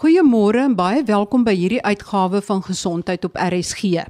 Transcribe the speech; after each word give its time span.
Goeiemôre 0.00 0.62
en 0.64 0.72
baie 0.72 1.02
welkom 1.04 1.42
by 1.44 1.52
hierdie 1.52 1.82
uitgawe 1.84 2.38
van 2.40 2.62
Gesondheid 2.64 3.26
op 3.28 3.34
RSG. 3.36 4.06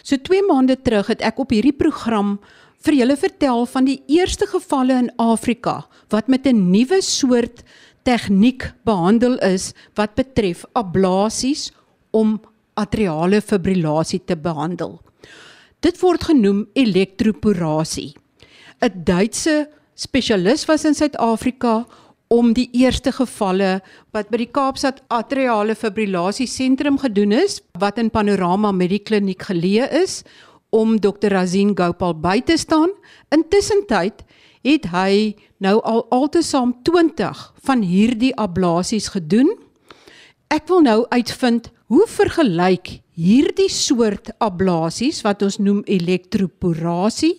So 0.00 0.16
2 0.24 0.46
maande 0.48 0.78
terug 0.80 1.10
het 1.12 1.20
ek 1.20 1.42
op 1.44 1.50
hierdie 1.52 1.74
program 1.76 2.38
vir 2.86 2.96
julle 2.96 3.16
vertel 3.20 3.66
van 3.68 3.84
die 3.84 3.98
eerste 4.08 4.48
gevalle 4.48 4.96
in 5.02 5.10
Afrika 5.20 5.82
wat 6.08 6.32
met 6.32 6.48
'n 6.48 6.70
nuwe 6.72 7.02
soort 7.04 7.60
tegniek 8.08 8.72
behandel 8.88 9.36
is 9.44 9.74
wat 10.00 10.16
betref 10.16 10.64
ablasies 10.72 11.72
om 12.10 12.40
atriale 12.74 13.42
fibrillasie 13.42 14.24
te 14.24 14.36
behandel. 14.36 15.02
Dit 15.80 16.00
word 16.00 16.24
genoem 16.24 16.68
elektroporasie. 16.72 18.14
'n 18.80 19.04
Duitse 19.04 19.68
spesialis 19.94 20.64
was 20.64 20.84
in 20.84 20.94
Suid-Afrika 20.94 21.84
om 22.28 22.52
die 22.52 22.68
eerste 22.76 23.12
gevalle 23.12 23.78
wat 24.12 24.28
by 24.32 24.42
die 24.42 24.50
Kaapstad 24.52 25.00
Atriale 25.12 25.74
Fibrillasie 25.76 26.48
Sentrum 26.48 26.98
gedoen 27.00 27.32
is, 27.32 27.58
wat 27.80 27.98
in 28.00 28.12
Panorama 28.12 28.72
Medikliniek 28.72 29.48
geleë 29.48 29.88
is, 30.02 30.22
om 30.70 30.98
Dr. 31.00 31.32
Razin 31.32 31.72
Gopal 31.76 32.14
by 32.20 32.40
te 32.44 32.58
staan. 32.60 32.92
Intussen 33.32 33.86
tyd 33.88 34.20
het 34.66 34.90
hy 34.92 35.36
nou 35.64 35.78
al 35.80 36.04
altesaam 36.12 36.74
20 36.84 37.40
van 37.64 37.82
hierdie 37.86 38.34
ablasies 38.36 39.08
gedoen. 39.14 39.54
Ek 40.48 40.64
wil 40.70 40.80
nou 40.80 41.02
uitvind 41.12 41.66
hoe 41.92 42.06
vergelyk 42.08 43.02
hierdie 43.18 43.68
soort 43.68 44.30
ablasies 44.40 45.18
wat 45.26 45.42
ons 45.44 45.58
noem 45.60 45.82
elektroporasie 45.84 47.34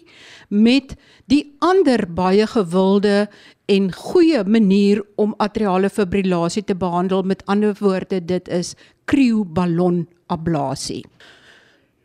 met 0.54 0.94
die 1.32 1.42
ander 1.66 2.04
baie 2.06 2.46
gewilde 2.52 3.24
en 3.70 3.90
goeie 3.98 4.44
manier 4.46 5.02
om 5.18 5.34
atriale 5.42 5.90
fibrillasie 5.90 6.62
te 6.70 6.78
behandel 6.78 7.26
met 7.26 7.42
ander 7.50 7.74
woorde 7.82 8.22
dit 8.22 8.54
is 8.54 8.76
krioballon 9.10 10.04
ablasie. 10.30 11.02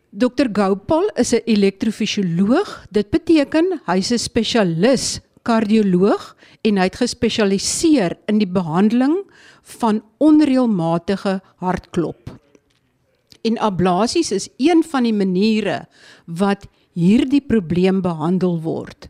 Dr 0.08 0.48
Gopal 0.56 1.10
is 1.20 1.34
'n 1.34 1.44
elektrofisioloog. 1.44 2.86
Dit 2.90 3.10
beteken 3.10 3.80
hy's 3.84 4.10
'n 4.12 4.18
spesialis 4.18 5.20
kardioloog 5.44 6.32
en 6.64 6.78
hy 6.80 6.88
het 6.88 7.00
gespesialiseer 7.02 8.16
in 8.30 8.40
die 8.40 8.50
behandeling 8.50 9.18
van 9.78 10.02
onreëlmatige 10.24 11.38
hartklop. 11.62 12.32
En 13.44 13.60
ablasies 13.60 14.32
is 14.32 14.48
een 14.56 14.82
van 14.88 15.04
die 15.04 15.14
maniere 15.16 15.84
wat 16.24 16.64
hierdie 16.96 17.42
probleem 17.44 18.00
behandel 18.04 18.60
word. 18.64 19.08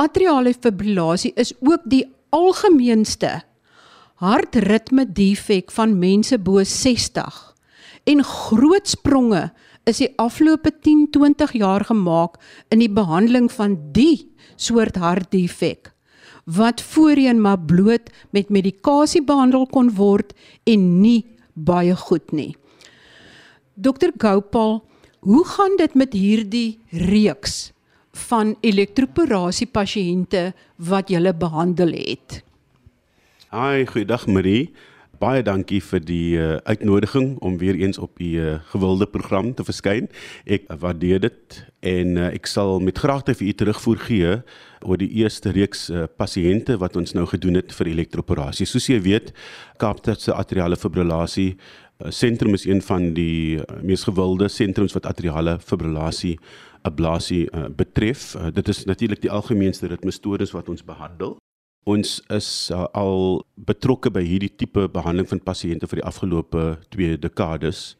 Atriale 0.00 0.54
fibrillasie 0.54 1.32
is 1.38 1.52
ook 1.62 1.84
die 1.86 2.02
algemeenste 2.34 3.44
hartritme 4.22 5.04
defek 5.06 5.70
van 5.74 5.98
mense 5.98 6.38
bo 6.38 6.62
60 6.64 7.54
en 8.10 8.24
groot 8.24 8.88
spronge 8.88 9.48
is 9.84 10.00
die 10.00 10.12
afgelope 10.20 10.72
10-20 10.86 11.56
jaar 11.60 11.84
gemaak 11.84 12.38
in 12.72 12.80
die 12.80 12.90
behandeling 12.90 13.50
van 13.52 13.76
die 13.96 14.24
soort 14.56 14.96
hartdefek 14.96 15.94
wat 16.44 16.82
voorheen 16.82 17.40
maar 17.40 17.58
bloot 17.58 18.10
met 18.30 18.52
medikasie 18.52 19.22
behandel 19.24 19.66
kon 19.66 19.90
word 19.96 20.34
en 20.68 21.00
nie 21.00 21.24
baie 21.54 21.96
goed 21.96 22.32
nie. 22.32 22.56
Dr 23.74 24.12
Gopal, 24.18 24.82
hoe 25.24 25.44
gaan 25.44 25.76
dit 25.76 25.94
met 25.94 26.12
hierdie 26.12 26.78
reeks 26.90 27.72
van 28.28 28.54
elektroporasie 28.60 29.66
pasiënte 29.66 30.52
wat 30.76 31.10
jy 31.10 31.32
behandel 31.32 31.94
het? 31.96 32.42
Hi, 33.50 33.86
goeiedag 33.86 34.26
Marie. 34.26 34.70
Baie 35.24 35.40
dankie 35.40 35.78
vir 35.80 36.02
die 36.04 36.36
uh, 36.36 36.56
uitnodiging 36.68 37.38
om 37.40 37.54
weer 37.56 37.78
eens 37.80 37.96
op 38.02 38.18
die 38.20 38.34
uh, 38.36 38.58
gewilde 38.74 39.06
program 39.08 39.54
te 39.56 39.64
verskyn. 39.64 40.10
Ek 40.44 40.66
waardeer 40.82 41.22
dit 41.22 41.60
en 41.80 42.18
uh, 42.18 42.26
ek 42.34 42.50
sal 42.50 42.76
met 42.84 43.00
graagte 43.00 43.32
vir 43.38 43.46
u 43.48 43.54
terugvoer 43.62 44.02
gee 44.04 44.34
oor 44.84 45.00
die 45.00 45.08
eerste 45.22 45.54
reeks 45.56 45.86
uh, 45.88 46.04
pasiënte 46.20 46.76
wat 46.82 46.98
ons 47.00 47.16
nou 47.16 47.24
gedoen 47.30 47.56
het 47.56 47.72
vir 47.72 47.94
elektroporasie. 47.94 48.68
Soos 48.68 48.90
jy 48.90 48.98
weet, 49.06 49.32
Kaapstad 49.80 50.20
se 50.20 50.34
atriale 50.36 50.76
fibrillasie 50.76 51.54
sentrum 52.12 52.58
is 52.58 52.66
een 52.68 52.82
van 52.84 53.14
die 53.16 53.62
uh, 53.62 53.80
mees 53.80 54.04
gewilde 54.04 54.50
sentrums 54.52 54.92
wat 54.92 55.08
atriale 55.08 55.56
fibrillasie 55.62 56.36
ablasie 56.84 57.46
uh, 57.46 57.70
betref. 57.72 58.34
Uh, 58.34 58.52
dit 58.52 58.68
is 58.68 58.84
natuurlik 58.84 59.24
die 59.24 59.32
algemeenste 59.32 59.88
ritmestoornis 59.88 60.52
wat 60.52 60.68
ons 60.68 60.84
behandel. 60.84 61.38
Ons 61.84 62.22
is 62.32 62.70
uh, 62.72 62.86
al 62.96 63.44
betrokke 63.68 64.08
by 64.10 64.22
hierdie 64.24 64.52
tipe 64.56 64.86
behandeling 64.88 65.28
van 65.28 65.42
pasiënte 65.44 65.88
vir 65.90 66.00
die 66.00 66.08
afgelope 66.08 66.62
2 66.96 67.18
dekades. 67.20 67.92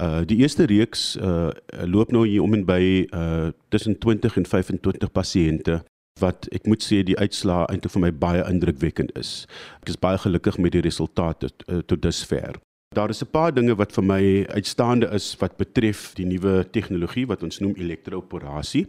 Uh 0.00 0.22
die 0.24 0.38
eerste 0.40 0.64
reeks 0.70 1.16
uh 1.18 1.50
loop 1.84 2.12
nou 2.14 2.22
hier 2.24 2.44
om 2.44 2.54
en 2.54 2.62
by 2.64 2.82
uh 3.10 3.50
tussen 3.74 3.98
20 3.98 4.38
en 4.40 4.46
25 4.46 5.10
pasiënte 5.12 5.80
wat 6.20 6.46
ek 6.54 6.68
moet 6.70 6.84
sê 6.84 7.02
die 7.04 7.18
uitslae 7.18 7.66
eintlik 7.72 7.92
vir 7.96 8.04
my 8.06 8.12
baie 8.12 8.46
indrukwekkend 8.46 9.12
is. 9.18 9.46
Ek 9.82 9.92
is 9.92 10.00
baie 10.00 10.20
gelukkig 10.20 10.58
met 10.58 10.76
die 10.76 10.84
resultate 10.84 11.50
uh, 11.66 11.80
tot 11.82 12.02
dusver. 12.02 12.60
Daar 12.94 13.10
is 13.10 13.22
'n 13.22 13.30
paar 13.30 13.54
dinge 13.54 13.74
wat 13.74 13.92
vir 13.92 14.04
my 14.04 14.22
uitstaande 14.54 15.10
is 15.14 15.36
wat 15.38 15.56
betref 15.56 16.14
die 16.14 16.26
nuwe 16.26 16.64
tegnologie 16.70 17.26
wat 17.26 17.42
ons 17.42 17.58
noem 17.58 17.74
elektroporasie. 17.76 18.86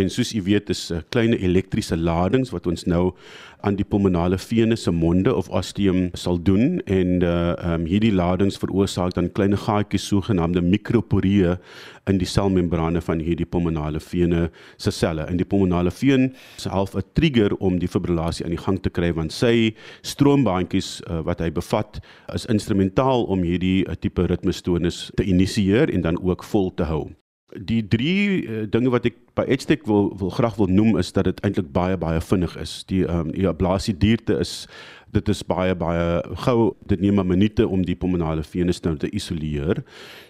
En 0.00 0.08
soos 0.10 0.30
u 0.32 0.42
weet 0.42 0.70
is 0.72 0.88
'n 0.90 0.94
uh, 0.94 1.00
klein 1.08 1.32
elektriese 1.32 1.96
ladings 1.96 2.50
wat 2.50 2.66
ons 2.66 2.84
nou 2.84 3.12
aan 3.60 3.76
die 3.76 3.84
pulmonale 3.84 4.38
vene 4.38 4.76
se 4.76 4.90
monde 4.90 5.34
of 5.34 5.48
osteum 5.48 6.08
sal 6.12 6.42
doen 6.42 6.80
en 6.84 7.22
uh 7.22 7.54
um, 7.72 7.84
hierdie 7.84 8.12
ladings 8.12 8.56
veroorsaak 8.56 9.12
dan 9.14 9.32
klein 9.32 9.56
gaatjies 9.56 10.06
sogenaamde 10.06 10.60
mikroporieë 10.60 11.58
in 12.06 12.18
die 12.18 12.26
selmembrane 12.26 13.00
van 13.00 13.20
hierdie 13.20 13.46
pulmonale 13.46 14.00
vene 14.00 14.50
se 14.76 14.90
selle. 14.90 15.26
In 15.30 15.36
die 15.36 15.44
pulmonale 15.46 15.90
veen 15.90 16.34
is 16.56 16.64
half 16.64 16.96
'n 16.96 17.04
trigger 17.12 17.56
om 17.56 17.78
die 17.78 17.88
fibrillasie 17.88 18.44
aan 18.44 18.56
die 18.56 18.64
gang 18.64 18.82
te 18.82 18.90
kry 18.90 19.12
want 19.12 19.32
sy 19.32 19.74
stroombaantjies 20.00 21.02
uh, 21.10 21.20
wat 21.20 21.40
hy 21.40 21.50
bevat 21.50 22.00
is 22.34 22.46
instrumentaal 22.46 23.24
om 23.24 23.42
hierdie 23.42 23.84
uh, 23.84 23.94
tipe 23.94 24.26
ritmestoornis 24.26 25.10
te 25.14 25.24
initieer 25.24 25.90
en 25.90 26.00
dan 26.00 26.22
ook 26.22 26.44
vol 26.44 26.74
te 26.74 26.84
hou 26.84 27.10
die 27.56 27.82
drie 27.88 28.46
uh, 28.46 28.64
dinge 28.70 28.90
wat 28.92 29.06
ek 29.08 29.18
by 29.36 29.44
Edsteck 29.48 29.86
wil 29.88 30.10
wil 30.18 30.30
graag 30.32 30.56
wil 30.60 30.70
noem 30.72 30.96
is 31.00 31.12
dat 31.12 31.28
dit 31.28 31.40
eintlik 31.44 31.70
baie 31.72 31.96
baie 31.96 32.20
vinnig 32.20 32.56
is. 32.60 32.82
Die 32.88 33.04
ehm 33.04 33.28
um, 33.28 33.32
die 33.32 33.48
ablasie 33.48 33.94
duurte 33.96 34.38
is 34.40 34.66
dit 35.12 35.28
is 35.28 35.42
baie 35.44 35.74
baie 35.76 36.22
gou. 36.44 36.72
Dit 36.88 37.00
neem 37.00 37.14
maar 37.14 37.28
minute 37.28 37.66
om 37.68 37.84
die 37.84 37.96
pulmonale 37.96 38.42
venes 38.42 38.80
nou 38.80 38.96
te 38.96 39.10
isoleer. 39.12 39.82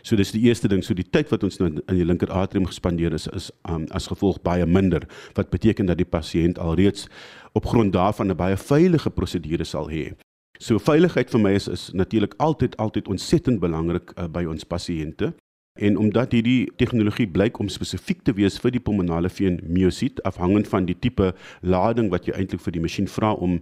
So 0.03 0.16
dis 0.16 0.34
die 0.34 0.43
eerste 0.49 0.69
ding. 0.69 0.82
So 0.82 0.94
die 0.94 1.06
tyd 1.06 1.31
wat 1.31 1.44
ons 1.47 1.61
nou 1.61 1.71
in 1.71 1.82
die 1.87 2.06
linker 2.06 2.32
atrium 2.32 2.66
gespandeer 2.66 3.15
is 3.15 3.28
is 3.31 3.50
um, 3.69 3.87
as 3.91 4.11
gevolg 4.11 4.43
baie 4.43 4.66
minder 4.66 5.06
wat 5.38 5.50
beteken 5.50 5.87
dat 5.87 6.03
die 6.03 6.09
pasiënt 6.09 6.59
alreeds 6.59 7.06
op 7.53 7.66
grond 7.66 7.93
daarvan 7.93 8.31
'n 8.31 8.37
baie 8.37 8.56
veilige 8.56 9.11
prosedure 9.11 9.65
sal 9.65 9.91
hê. 9.91 10.12
So 10.59 10.78
veiligheid 10.78 11.31
vir 11.31 11.41
my 11.41 11.53
is 11.55 11.69
is 11.69 11.91
natuurlik 11.93 12.34
altyd 12.38 12.77
altyd 12.77 13.09
ontsettend 13.09 13.61
belangrik 13.61 14.12
uh, 14.16 14.27
by 14.27 14.44
ons 14.44 14.65
pasiënte. 14.65 15.32
En 15.81 15.97
omdat 15.97 16.34
hierdie 16.37 16.69
tegnologie 16.77 17.25
blyk 17.33 17.56
om 17.59 17.69
spesifiek 17.72 18.21
te 18.27 18.34
wees 18.37 18.59
vir 18.60 18.75
die 18.75 18.81
pulmonale 18.84 19.31
veen 19.33 19.56
miosiet 19.65 20.21
afhangend 20.28 20.69
van 20.69 20.84
die 20.84 20.97
tipe 21.00 21.31
lading 21.65 22.10
wat 22.12 22.28
jy 22.28 22.34
eintlik 22.37 22.60
vir 22.60 22.77
die 22.77 22.83
masjien 22.84 23.09
vra 23.09 23.33
om 23.33 23.55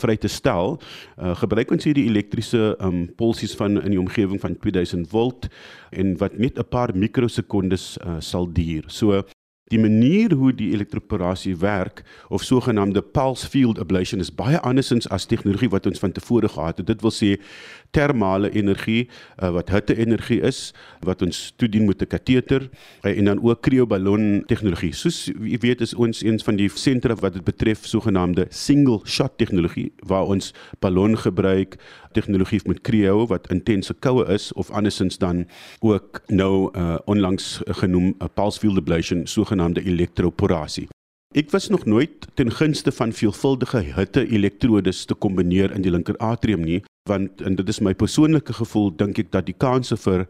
vry 0.00 0.16
te 0.16 0.30
stel, 0.32 0.78
uh, 1.20 1.34
gebruik 1.36 1.74
ons 1.76 1.84
hierdie 1.84 2.06
elektriese 2.08 2.72
um, 2.80 3.04
pulsies 3.20 3.52
van 3.60 3.76
in 3.82 3.92
die 3.92 4.00
omgewing 4.00 4.40
van 4.40 4.56
2000 4.56 5.10
volt 5.12 5.50
en 5.92 6.16
wat 6.16 6.38
net 6.40 6.56
'n 6.56 6.64
paar 6.64 6.96
mikrosekondes 6.96 7.98
uh, 8.00 8.16
sal 8.20 8.48
duur. 8.48 8.88
So 8.88 9.22
Die 9.68 9.78
manier 9.78 10.32
hoe 10.32 10.52
die 10.54 10.70
elektroporasie 10.72 11.56
werk 11.60 12.02
of 12.28 12.42
sogenaamde 12.42 13.02
pulse 13.02 13.48
field 13.48 13.78
ablation 13.78 14.20
is 14.20 14.32
baie 14.34 14.60
andersins 14.60 15.08
as 15.12 15.26
tegnologie 15.28 15.68
wat 15.68 15.86
ons 15.86 16.00
van 16.00 16.12
tevore 16.12 16.48
gehad 16.48 16.80
het. 16.80 16.86
Dit 16.86 17.04
wil 17.04 17.12
sê 17.12 17.36
termale 17.92 18.50
energie 18.56 19.08
uh, 19.08 19.50
wat 19.56 19.70
hitte-energie 19.72 20.40
is 20.44 20.72
wat 21.04 21.22
ons 21.24 21.52
toedien 21.56 21.86
met 21.88 22.02
'n 22.02 22.06
kateter 22.06 22.68
uh, 23.04 23.18
en 23.18 23.24
dan 23.24 23.42
ook 23.42 23.62
krioballon 23.62 24.42
tegnologie. 24.46 24.92
Soos 24.92 25.26
jy 25.26 25.58
weet 25.58 25.80
is 25.80 25.94
ons 25.94 26.22
een 26.22 26.40
van 26.40 26.56
die 26.56 26.68
sentra 26.68 27.14
wat 27.14 27.32
dit 27.32 27.44
betref 27.44 27.86
sogenaamde 27.86 28.46
single 28.50 29.00
shot 29.04 29.38
tegnologie 29.38 29.92
waar 30.06 30.24
ons 30.24 30.54
ballon 30.80 31.16
gebruik 31.16 31.76
tegnologie 32.12 32.60
met 32.64 32.80
krio 32.80 33.26
wat 33.26 33.50
intense 33.50 33.94
koue 33.94 34.24
is 34.34 34.52
of 34.52 34.70
andersins 34.70 35.18
dan 35.18 35.46
ook 35.80 36.22
nou 36.26 36.70
uh, 36.76 36.98
onlangs 37.04 37.60
genoem 37.64 38.04
'n 38.04 38.14
uh, 38.22 38.28
pulse 38.34 38.58
field 38.58 38.78
ablation 38.78 39.26
sogenaamde 39.26 39.84
elektroporasie. 39.84 40.88
Ek 41.36 41.50
was 41.50 41.68
nog 41.68 41.84
nooit 41.84 42.26
ten 42.34 42.50
gunste 42.50 42.92
van 42.92 43.12
veelvuldige 43.12 43.78
hitte 43.78 44.28
elektrodes 44.28 45.04
te 45.04 45.14
kombineer 45.14 45.74
in 45.74 45.82
die 45.82 45.90
linker 45.90 46.16
atrium 46.16 46.60
nie 46.64 46.82
want 47.08 47.42
en 47.42 47.56
dit 47.58 47.68
is 47.68 47.80
my 47.80 47.94
persoonlike 47.94 48.52
gevoel 48.60 48.92
dink 48.96 49.18
ek 49.18 49.32
dat 49.34 49.48
die 49.48 49.56
kanse 49.56 49.96
vir 50.06 50.26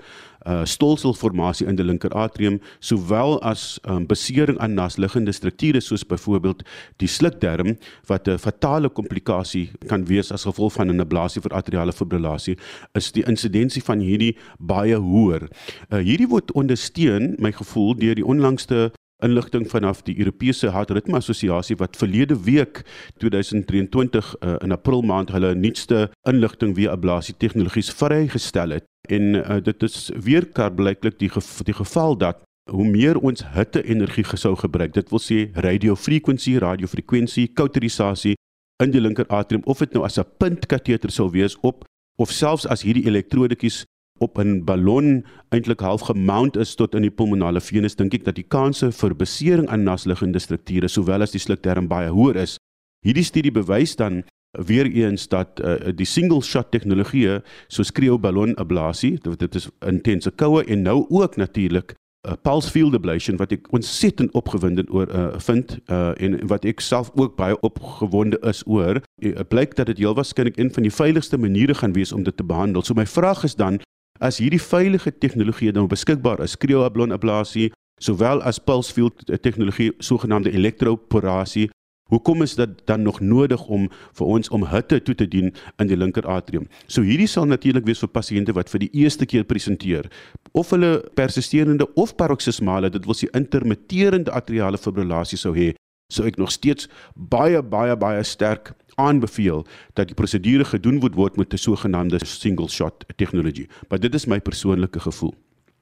uh 0.46 0.64
stolselformasie 0.64 1.66
in 1.66 1.76
die 1.76 1.84
linker 1.84 2.14
atrium 2.16 2.60
sowel 2.80 3.36
as 3.42 3.80
um, 3.90 4.06
besering 4.06 4.58
aan 4.62 4.76
nasliggende 4.78 5.32
strukture 5.34 5.80
soos 5.82 6.06
byvoorbeeld 6.06 6.62
die 7.02 7.10
slukdarm 7.10 7.74
wat 8.06 8.28
'n 8.28 8.38
fatale 8.38 8.88
komplikasie 8.88 9.70
kan 9.88 10.06
wees 10.06 10.32
as 10.32 10.46
gevolg 10.46 10.72
van 10.72 10.90
'n 10.90 11.00
ablasie 11.00 11.42
vir 11.42 11.54
atriale 11.54 11.92
fibrillasie 11.92 12.56
is 12.94 13.12
die 13.12 13.26
insidensie 13.26 13.82
van 13.82 14.00
hierdie 14.00 14.36
baie 14.58 14.96
hoër. 14.96 15.48
Uh 15.90 15.98
hierdie 15.98 16.28
word 16.28 16.52
ondersteun 16.52 17.34
my 17.38 17.52
gevoel 17.52 17.94
deur 17.94 18.14
die 18.14 18.26
onlangste 18.26 18.92
inligting 19.24 19.66
vanaf 19.70 20.02
die 20.06 20.18
Europese 20.18 20.70
Hartritme 20.70 21.18
Assosiasie 21.18 21.76
wat 21.76 21.96
verlede 21.96 22.36
week 22.46 22.82
2023 23.18 24.34
uh, 24.40 24.56
in 24.62 24.72
April 24.72 25.02
maand 25.02 25.32
hulle 25.34 25.54
nuutste 25.54 26.08
inligting 26.28 26.76
via 26.76 26.94
ablasie 26.94 27.34
tegnologies 27.38 27.90
vrygestel 27.90 28.76
het. 28.78 28.86
En 29.08 29.34
uh, 29.40 29.58
dit 29.64 29.82
is 29.82 30.10
weer 30.14 30.46
karblyklik 30.46 31.18
die 31.18 31.32
gev 31.34 31.50
die 31.66 31.74
geval 31.74 32.18
dat 32.18 32.44
hoe 32.70 32.86
meer 32.86 33.18
ons 33.18 33.44
hitte 33.54 33.82
energie 33.84 34.24
gesou 34.24 34.54
gebruik 34.56 34.92
dit 34.94 35.10
wil 35.10 35.22
sê 35.22 35.38
radiofrekwensie 35.54 36.58
radiofrekwensie 36.60 37.48
kauterisasie 37.56 38.36
in 38.84 38.92
die 38.94 39.00
linker 39.00 39.26
atrium 39.32 39.64
of 39.66 39.80
dit 39.82 39.94
nou 39.96 40.04
as 40.04 40.18
'n 40.18 40.26
puntkateter 40.38 41.10
sou 41.10 41.30
wees 41.30 41.56
op 41.62 41.84
of 42.18 42.30
selfs 42.30 42.66
as 42.66 42.82
hierdie 42.82 43.06
elektrodetjies 43.06 43.84
op 44.18 44.38
'n 44.38 44.64
ballon 44.64 45.24
eintlik 45.48 45.80
half 45.80 46.00
gemount 46.00 46.56
is 46.56 46.74
tot 46.74 46.94
in 46.94 47.02
die 47.02 47.10
pulmonale 47.10 47.60
venus, 47.60 47.96
dink 47.96 48.14
ek 48.14 48.24
dat 48.24 48.34
die 48.34 48.48
kanse 48.48 48.92
vir 48.92 49.14
besering 49.14 49.68
aan 49.68 49.82
nasliggende 49.82 50.38
strukture 50.38 50.88
sowel 50.88 51.22
as 51.22 51.30
die 51.30 51.40
slukterm 51.40 51.88
baie 51.88 52.10
hoër 52.10 52.36
is. 52.36 52.58
Hierdie 53.04 53.24
studie 53.24 53.52
bewys 53.52 53.96
dan 53.96 54.24
weer 54.50 54.86
eens 54.86 55.28
dat 55.28 55.60
uh, 55.60 55.92
die 55.94 56.06
single 56.06 56.42
shot 56.42 56.70
tegnologie 56.70 57.40
soos 57.68 57.92
krioballon 57.92 58.56
ablasie, 58.56 59.18
dit 59.22 59.54
is 59.54 59.68
intense 59.86 60.30
koue 60.30 60.64
en 60.64 60.82
nou 60.82 61.06
ook 61.08 61.36
natuurlik 61.36 61.94
'n 62.26 62.30
uh, 62.30 62.36
pulse 62.42 62.70
field 62.70 62.94
ablation 62.94 63.36
wat 63.36 63.52
ek 63.52 63.68
ontsettend 63.72 64.32
opgewonde 64.32 64.84
oor 64.90 65.08
uh, 65.14 65.38
vind 65.38 65.78
uh, 65.86 66.10
en 66.18 66.46
wat 66.50 66.64
ek 66.64 66.80
self 66.80 67.10
ook 67.14 67.36
baie 67.36 67.60
opgewonde 67.60 68.38
is 68.42 68.62
oor. 68.66 68.98
Uh, 69.22 69.38
blyk 69.48 69.76
dat 69.76 69.86
dit 69.86 69.98
heel 69.98 70.14
waarskynlik 70.14 70.58
een 70.58 70.72
van 70.74 70.82
die 70.82 70.92
veiligste 70.92 71.38
maniere 71.38 71.74
gaan 71.74 71.92
wees 71.92 72.12
om 72.12 72.22
dit 72.22 72.36
te 72.36 72.44
behandel. 72.44 72.82
So 72.82 72.94
my 72.94 73.06
vraag 73.06 73.44
is 73.44 73.54
dan 73.54 73.78
As 74.18 74.40
hierdie 74.42 74.58
veilige 74.58 75.12
tegnologie 75.14 75.70
dan 75.70 75.86
beskikbaar 75.86 76.40
is, 76.42 76.56
krioablon 76.58 77.14
ablasie 77.14 77.68
sowel 78.02 78.42
as 78.42 78.58
pulse 78.58 78.90
field 78.92 79.22
tegnologie, 79.42 79.92
sogenaamde 80.02 80.50
elektroporasie, 80.50 81.68
hoekom 82.10 82.42
is 82.42 82.56
dit 82.58 82.72
dan 82.90 83.02
nog 83.06 83.20
nodig 83.20 83.62
om 83.70 83.86
vir 84.18 84.26
ons 84.26 84.50
om 84.50 84.66
hitte 84.66 84.98
toe 85.06 85.14
te 85.14 85.26
dien 85.30 85.52
in 85.78 85.90
die 85.90 85.98
linker 85.98 86.26
atrium? 86.26 86.66
So 86.90 87.06
hierdie 87.06 87.30
sal 87.30 87.46
natuurlik 87.46 87.86
wees 87.86 88.02
vir 88.02 88.10
pasiënte 88.10 88.56
wat 88.58 88.70
vir 88.74 88.88
die 88.88 88.90
eerste 89.04 89.26
keer 89.26 89.46
presenteer, 89.46 90.10
of 90.50 90.74
hulle 90.74 90.96
persisterende 91.14 91.86
of 91.94 92.16
paroksismale, 92.18 92.90
dit 92.90 93.06
wil 93.06 93.18
sê 93.18 93.30
intermitterende 93.38 94.34
atriale 94.34 94.82
fibrillasie 94.82 95.38
sou 95.38 95.54
hê. 95.54 95.76
So 96.08 96.24
ek 96.24 96.38
nog 96.40 96.48
steeds 96.48 96.88
baie 97.12 97.60
baie 97.62 97.92
baie 98.00 98.22
sterk 98.24 98.70
aanbeveel 98.96 99.66
dat 99.98 100.08
die 100.08 100.16
prosedure 100.16 100.64
gedoen 100.64 101.02
moet 101.02 101.14
word 101.14 101.36
met 101.36 101.52
'n 101.52 101.60
sogenaamde 101.60 102.24
single 102.24 102.68
shot 102.68 103.04
tegnologie. 103.16 103.68
Maar 103.88 104.00
dit 104.00 104.14
is 104.14 104.26
my 104.26 104.40
persoonlike 104.40 105.00
gevoel. 105.00 105.34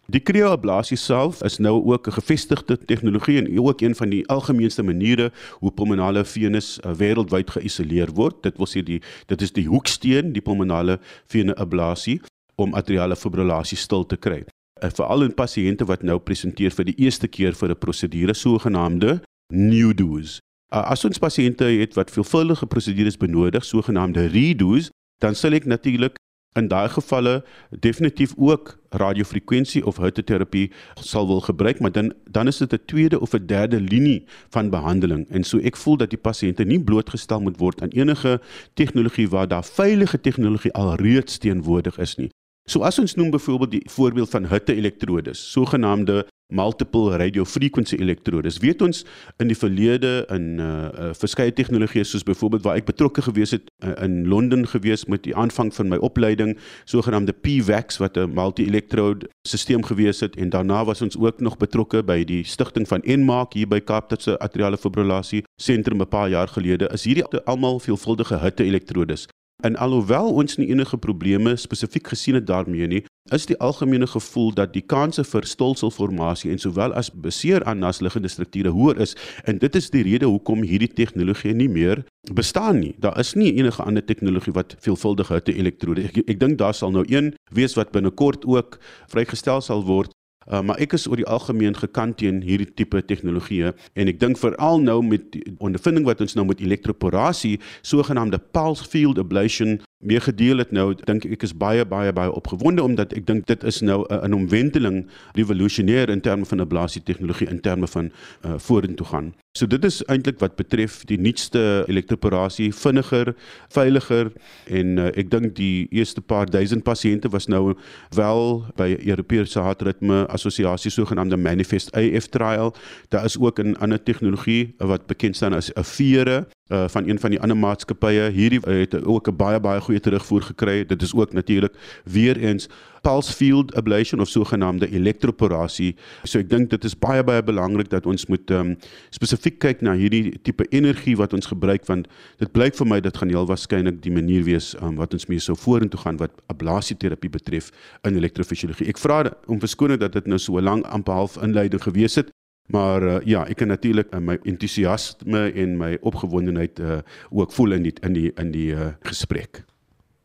Die 0.07 0.21
krioablasie 0.21 0.97
self 0.97 1.43
is 1.43 1.59
nou 1.59 1.85
ook 1.85 2.09
'n 2.09 2.13
gevestigde 2.13 2.79
tegnologie 2.79 3.39
en 3.39 3.61
ook 3.61 3.81
een 3.81 3.95
van 3.95 4.09
die 4.09 4.27
algemeenste 4.27 4.83
maniere 4.83 5.33
hoe 5.59 5.71
pulmonale 5.71 6.25
venus 6.25 6.79
uh, 6.85 6.93
wêreldwyd 6.93 7.51
geïsoleer 7.51 8.11
word. 8.11 8.43
Dit 8.43 8.57
wil 8.57 8.67
sê 8.67 8.83
die 8.83 9.03
dit 9.27 9.43
is 9.43 9.53
die 9.53 9.67
hoeksteen, 9.67 10.33
die 10.33 10.43
pulmonale 10.43 10.99
veneablasie 11.27 12.21
om 12.55 12.75
atriale 12.75 13.17
fibrillasie 13.17 13.79
stil 13.79 14.07
te 14.07 14.17
kry. 14.17 14.45
Uh, 14.83 14.91
Veral 14.91 15.23
in 15.23 15.35
pasiënte 15.35 15.85
wat 15.85 16.03
nou 16.03 16.19
presenteer 16.19 16.71
vir 16.71 16.85
die 16.85 16.99
eerste 16.99 17.29
keer 17.29 17.55
vir 17.55 17.69
'n 17.71 17.79
prosedure 17.79 18.35
sogenaamde 18.35 19.21
new 19.53 19.95
do's. 19.95 20.39
Uh, 20.75 20.83
as 20.91 21.05
ons 21.05 21.19
pasiënte 21.19 21.65
het 21.65 21.95
wat 21.95 22.11
veelvuldige 22.11 22.67
prosedures 22.67 23.17
benodig, 23.17 23.65
sogenaamde 23.65 24.27
redos, 24.27 24.91
dan 25.23 25.35
sal 25.35 25.55
ek 25.57 25.65
natuurlik 25.65 26.19
in 26.57 26.69
daai 26.73 26.89
gevalle 26.89 27.45
definitief 27.85 28.33
ook 28.37 28.79
radiofrekwensie 28.97 29.85
of 29.87 30.01
hitteterapie 30.01 30.71
sal 31.01 31.27
wil 31.29 31.41
gebruik, 31.41 31.81
maar 31.81 31.93
dan 31.93 32.13
dan 32.31 32.47
is 32.47 32.59
dit 32.59 32.73
'n 32.73 32.85
tweede 32.87 33.21
of 33.21 33.35
'n 33.35 33.47
derde 33.47 33.81
linie 33.81 34.25
van 34.49 34.71
behandeling. 34.71 35.29
En 35.29 35.45
so 35.45 35.59
ek 35.59 35.77
voel 35.77 35.97
dat 35.97 36.11
die 36.11 36.19
pasiënte 36.19 36.65
nie 36.65 36.81
blootgestel 36.81 37.41
moet 37.41 37.59
word 37.59 37.83
aan 37.83 37.89
enige 37.89 38.41
tegnologie 38.75 39.29
waar 39.29 39.49
daar 39.49 39.65
veilige 39.65 40.21
tegnologie 40.21 40.73
alreeds 40.73 41.39
teenwoordig 41.39 41.99
is 41.99 42.17
nie. 42.17 42.31
So 42.69 42.81
as 42.83 42.99
ons 42.99 43.15
noem 43.15 43.31
byvoorbeeld 43.31 43.71
die 43.71 43.91
voorbeeld 43.91 44.31
van 44.31 44.47
hitte 44.47 44.75
elektrodes, 44.75 45.51
sogenaamde 45.51 46.27
multiple 46.49 47.17
radio 47.17 47.45
frequency 47.45 47.97
elektrodes. 47.97 48.59
Weet 48.59 48.83
ons 48.83 49.05
in 49.43 49.51
die 49.51 49.59
verlede 49.59 50.27
in 50.31 50.61
uh, 50.61 50.67
uh 50.67 51.13
verskeie 51.17 51.53
tegnologieë 51.53 52.05
soos 52.07 52.27
byvoorbeeld 52.27 52.63
waar 52.67 52.79
ek 52.79 52.87
betrokke 52.87 53.23
gewees 53.27 53.55
het 53.57 53.67
uh, 53.83 53.95
in 54.05 54.27
Londen 54.31 54.67
gewees 54.69 55.07
met 55.11 55.25
die 55.27 55.35
aanvang 55.37 55.73
van 55.75 55.91
my 55.91 55.97
opleiding, 55.97 56.57
sogenaamde 56.85 57.33
PVAX 57.33 57.99
wat 58.03 58.17
'n 58.17 58.35
multi-electrode 58.35 59.29
stelsel 59.49 59.83
gewees 59.83 60.21
het 60.21 60.37
en 60.37 60.51
daarna 60.51 60.85
was 60.85 61.03
ons 61.03 61.19
ook 61.19 61.41
nog 61.41 61.57
betrokke 61.57 62.03
by 62.03 62.25
die 62.25 62.45
stigting 62.45 62.89
van 62.89 63.03
Enmark 63.03 63.53
hier 63.53 63.69
by 63.69 63.81
Kaapstad 63.81 64.23
se 64.23 64.39
atriale 64.39 64.77
fibrillasie 64.77 65.43
sentrum 65.63 66.01
'n 66.01 66.09
paar 66.09 66.29
jaar 66.29 66.49
gelede. 66.49 66.89
Is 66.93 67.05
hierdie 67.05 67.25
almal 67.45 67.81
veelvuldige 67.81 68.39
hitte 68.39 68.65
elektrodes. 68.65 69.27
En 69.65 69.77
alhoewel 69.77 70.35
ons 70.35 70.57
nie 70.57 70.69
enige 70.69 70.99
probleme 70.99 71.57
spesifiek 71.57 72.07
gesien 72.13 72.35
het 72.35 72.47
daarmee 72.47 72.87
nie, 72.87 73.05
is 73.35 73.47
die 73.47 73.59
algemene 73.59 74.07
gevoel 74.07 74.53
dat 74.55 74.73
die 74.75 74.83
kanse 74.83 75.25
vir 75.25 75.47
stolselformasie 75.47 76.51
en 76.53 76.61
sowel 76.63 76.95
as 76.95 77.11
beseer 77.11 77.65
aan 77.65 77.83
nasliggende 77.83 78.29
strukture 78.29 78.73
hoër 78.75 79.01
is 79.07 79.17
en 79.45 79.59
dit 79.63 79.77
is 79.77 79.91
die 79.91 80.05
rede 80.07 80.27
hoekom 80.31 80.63
hierdie 80.67 80.93
tegnologie 80.93 81.55
nie 81.55 81.69
meer 81.69 82.05
bestaan 82.35 82.81
nie. 82.81 82.95
Daar 82.99 83.19
is 83.21 83.35
nie 83.35 83.53
enige 83.55 83.83
ander 83.83 84.05
tegnologie 84.05 84.55
wat 84.55 84.77
veelvuldige 84.83 85.35
hitte 85.35 85.55
elektrode. 85.55 86.09
Ek, 86.11 86.23
ek 86.27 86.41
dink 86.41 86.59
daar 86.59 86.75
sal 86.75 86.95
nou 86.95 87.05
een 87.09 87.35
wees 87.55 87.77
wat 87.79 87.93
binnekort 87.95 88.47
ook 88.47 88.79
vrygestel 89.13 89.63
sal 89.63 89.85
word 89.87 90.15
Uh, 90.47 90.61
maar 90.63 90.79
ek 90.79 90.93
is 90.95 91.09
oor 91.11 91.19
die 91.19 91.27
algemeen 91.27 91.75
gekant 91.75 92.21
teen 92.21 92.37
hierdie 92.47 92.69
tipe 92.79 93.01
tegnologieë 93.03 93.73
en 93.99 94.11
ek 94.13 94.21
dink 94.21 94.39
veral 94.39 94.79
nou 94.79 95.01
met 95.03 95.25
die 95.35 95.43
ondervinding 95.59 96.07
wat 96.07 96.23
ons 96.23 96.37
nou 96.39 96.45
met 96.47 96.63
elektroporasie, 96.63 97.57
sogenaamde 97.83 98.39
pulse 98.55 98.87
field 98.87 99.19
ablation 99.19 99.81
meer 100.05 100.21
gedeel 100.21 100.59
het 100.61 100.73
nou 100.77 100.91
dink 101.09 101.25
ek 101.25 101.47
is 101.47 101.55
baie 101.57 101.85
baie 101.89 102.13
baie 102.13 102.33
opgewonde 102.33 102.85
omdat 102.85 103.15
ek 103.17 103.25
dink 103.27 103.47
dit 103.49 103.63
is 103.65 103.81
nou 103.81 104.05
'n 104.11 104.35
omwenteling 104.37 105.07
revolusionêr 105.33 106.11
in 106.11 106.21
terme 106.21 106.45
van 106.45 106.61
ablasie 106.61 107.03
tegnologie 107.03 107.49
in 107.49 107.61
terme 107.61 107.87
van 107.87 108.13
uh, 108.45 108.59
vorentoe 108.59 109.07
gaan. 109.07 109.35
So 109.57 109.67
dit 109.67 109.85
is 109.85 110.03
eintlik 110.05 110.39
wat 110.39 110.57
betref 110.57 111.05
die 111.05 111.19
nuutste 111.19 111.85
elektroporasie 111.89 112.75
vinniger, 112.75 113.35
veiliger 113.69 114.33
en 114.67 114.99
uh, 114.99 115.07
ek 115.17 115.31
dink 115.31 115.57
die 115.57 115.89
eerste 115.91 116.21
paar 116.21 116.47
duisend 116.47 116.85
pasiënte 116.85 117.29
was 117.33 117.49
nou 117.49 117.75
wel 118.11 118.65
by 118.77 118.97
Europese 119.01 119.61
hartritme 119.61 120.27
assosiasie 120.29 120.91
sogenaamde 120.91 121.37
manifest 121.37 121.95
AF 121.97 122.29
trial. 122.29 122.75
Daar 123.09 123.25
is 123.25 123.39
ook 123.39 123.59
'n 123.59 123.77
ander 123.81 124.03
tegnologie 124.03 124.75
wat 124.79 125.07
bekend 125.07 125.37
staan 125.37 125.55
as 125.55 125.73
'n 125.73 125.85
vere 125.85 126.47
uh 126.69 126.89
van 126.89 127.09
een 127.09 127.19
van 127.19 127.31
die 127.31 127.41
ander 127.41 127.57
maatskappye 127.57 128.31
hierdie 128.35 128.61
uh, 128.67 128.81
het 128.81 129.05
ook 129.05 129.29
'n 129.29 129.37
baie 129.37 129.61
baie 129.61 129.81
goeie 129.81 130.01
terugvoer 130.01 130.43
gekry. 130.43 130.87
Dit 130.87 131.03
is 131.03 131.15
ook 131.15 131.33
natuurlik 131.33 131.75
weer 132.05 132.37
eens 132.37 132.69
pulse 133.07 133.33
field 133.33 133.75
ablation 133.75 134.21
of 134.21 134.29
sogenaamde 134.29 134.91
elektroporasie. 134.91 135.95
So 136.23 136.39
ek 136.39 136.51
dink 136.51 136.71
dit 136.71 136.85
is 136.85 136.99
baie 136.99 137.23
baie 137.25 137.43
belangrik 137.43 137.91
dat 137.93 138.07
ons 138.07 138.27
moet 138.27 138.51
um, 138.51 138.75
spesifiek 139.15 139.59
kyk 139.63 139.85
na 139.87 139.95
hierdie 139.95 140.35
tipe 140.43 140.67
energie 140.75 141.17
wat 141.17 141.33
ons 141.33 141.47
gebruik 141.47 141.87
want 141.87 142.09
dit 142.43 142.53
blyk 142.53 142.75
vir 142.75 142.87
my 142.87 143.01
dit 143.01 143.17
gaan 143.17 143.31
heel 143.31 143.47
waarskynlik 143.47 144.03
die 144.03 144.15
manier 144.15 144.43
wees 144.43 144.75
um, 144.83 144.97
wat 144.97 145.15
ons 145.15 145.29
mee 145.31 145.39
sou 145.39 145.57
vorentoe 145.57 146.01
gaan 146.01 146.19
wat 146.23 146.35
ablasieterapie 146.53 147.31
betref 147.31 147.71
in 148.03 148.19
elektrofisiologie. 148.19 148.89
Ek 148.91 148.99
vra 148.99 149.23
om 149.47 149.63
verskoning 149.63 150.03
dat 150.03 150.19
dit 150.19 150.27
nou 150.27 150.39
so 150.43 150.61
lank 150.61 150.87
amper 150.91 151.15
half 151.15 151.39
inleiding 151.39 151.83
gewees 151.83 152.19
het. 152.19 152.36
Maar 152.73 153.03
uh, 153.03 153.19
ja, 153.25 153.45
ek 153.47 153.61
kan 153.63 153.71
natuurlik 153.71 154.11
uh, 154.15 154.21
my 154.21 154.39
entoesiasme 154.45 155.53
en 155.55 155.77
my 155.79 155.93
opgewondenheid 156.03 156.81
uh, 156.83 156.99
ook 157.31 157.53
voel 157.55 157.77
in 157.79 157.87
die 157.87 157.95
in 158.03 158.17
die 158.17 158.33
in 158.35 158.51
die 158.55 158.71
uh, 158.75 158.89
gesprek. 159.07 159.63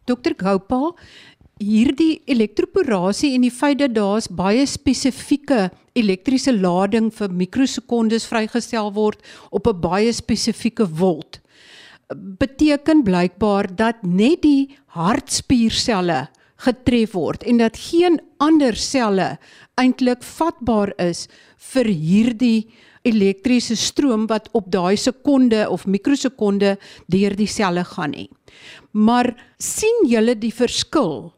Dr 0.10 0.34
Gopal, 0.38 0.96
hierdie 1.62 2.22
elektroporasie 2.26 3.36
en 3.36 3.46
die 3.46 3.54
feit 3.54 3.78
dat 3.80 3.94
daar's 3.94 4.28
baie 4.28 4.66
spesifieke 4.66 5.70
elektriese 5.94 6.54
lading 6.56 7.12
vir 7.14 7.30
mikrosekondes 7.44 8.26
vrygestel 8.26 8.90
word 8.94 9.22
op 9.52 9.68
'n 9.68 9.82
baie 9.82 10.12
spesifieke 10.14 10.88
volt 10.88 11.42
beteken 12.16 13.04
blykbaar 13.04 13.70
dat 13.76 14.04
net 14.04 14.42
die 14.44 14.78
hartspierselle 14.98 16.28
getref 16.66 17.16
word 17.18 17.44
en 17.48 17.62
dat 17.62 17.80
geen 17.80 18.20
ander 18.44 18.76
selle 18.78 19.36
eintlik 19.82 20.24
vatbaar 20.26 20.94
is 21.02 21.28
vir 21.74 21.90
hierdie 21.90 22.70
elektriese 23.08 23.76
stroom 23.80 24.28
wat 24.30 24.50
op 24.58 24.70
daai 24.74 24.98
sekonde 24.98 25.66
of 25.70 25.88
mikrosekonde 25.90 26.76
deur 27.10 27.36
die 27.38 27.50
selle 27.50 27.84
gaan 27.96 28.14
nie. 28.14 28.30
Maar 28.94 29.34
sien 29.58 30.04
julle 30.10 30.36
die 30.38 30.54
verskil 30.54 31.32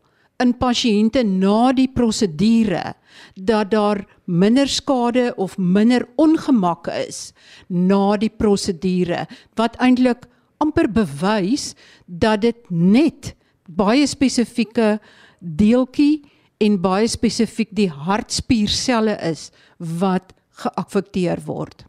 in 0.44 0.52
pasiënte 0.60 1.24
na 1.28 1.72
die 1.76 1.88
prosedure 1.88 2.96
dat 3.36 3.72
daar 3.72 4.04
minder 4.26 4.68
skade 4.68 5.32
of 5.38 5.56
minder 5.58 6.06
ongemak 6.20 6.90
is 7.06 7.32
na 7.70 8.18
die 8.18 8.32
prosedure 8.32 9.24
wat 9.60 9.78
eintlik 9.80 10.28
amper 10.64 10.90
bewys 10.92 11.74
dat 12.08 12.44
dit 12.44 12.60
net 12.70 13.34
baie 13.68 14.08
spesifieke 14.08 15.00
deeltjie 15.40 16.24
en 16.64 16.78
baie 16.82 17.08
spesifiek 17.08 17.72
die 17.76 17.90
hartspierselle 17.90 19.18
is 19.30 19.52
wat 19.78 20.34
geaffekteer 20.64 21.42
word. 21.46 21.86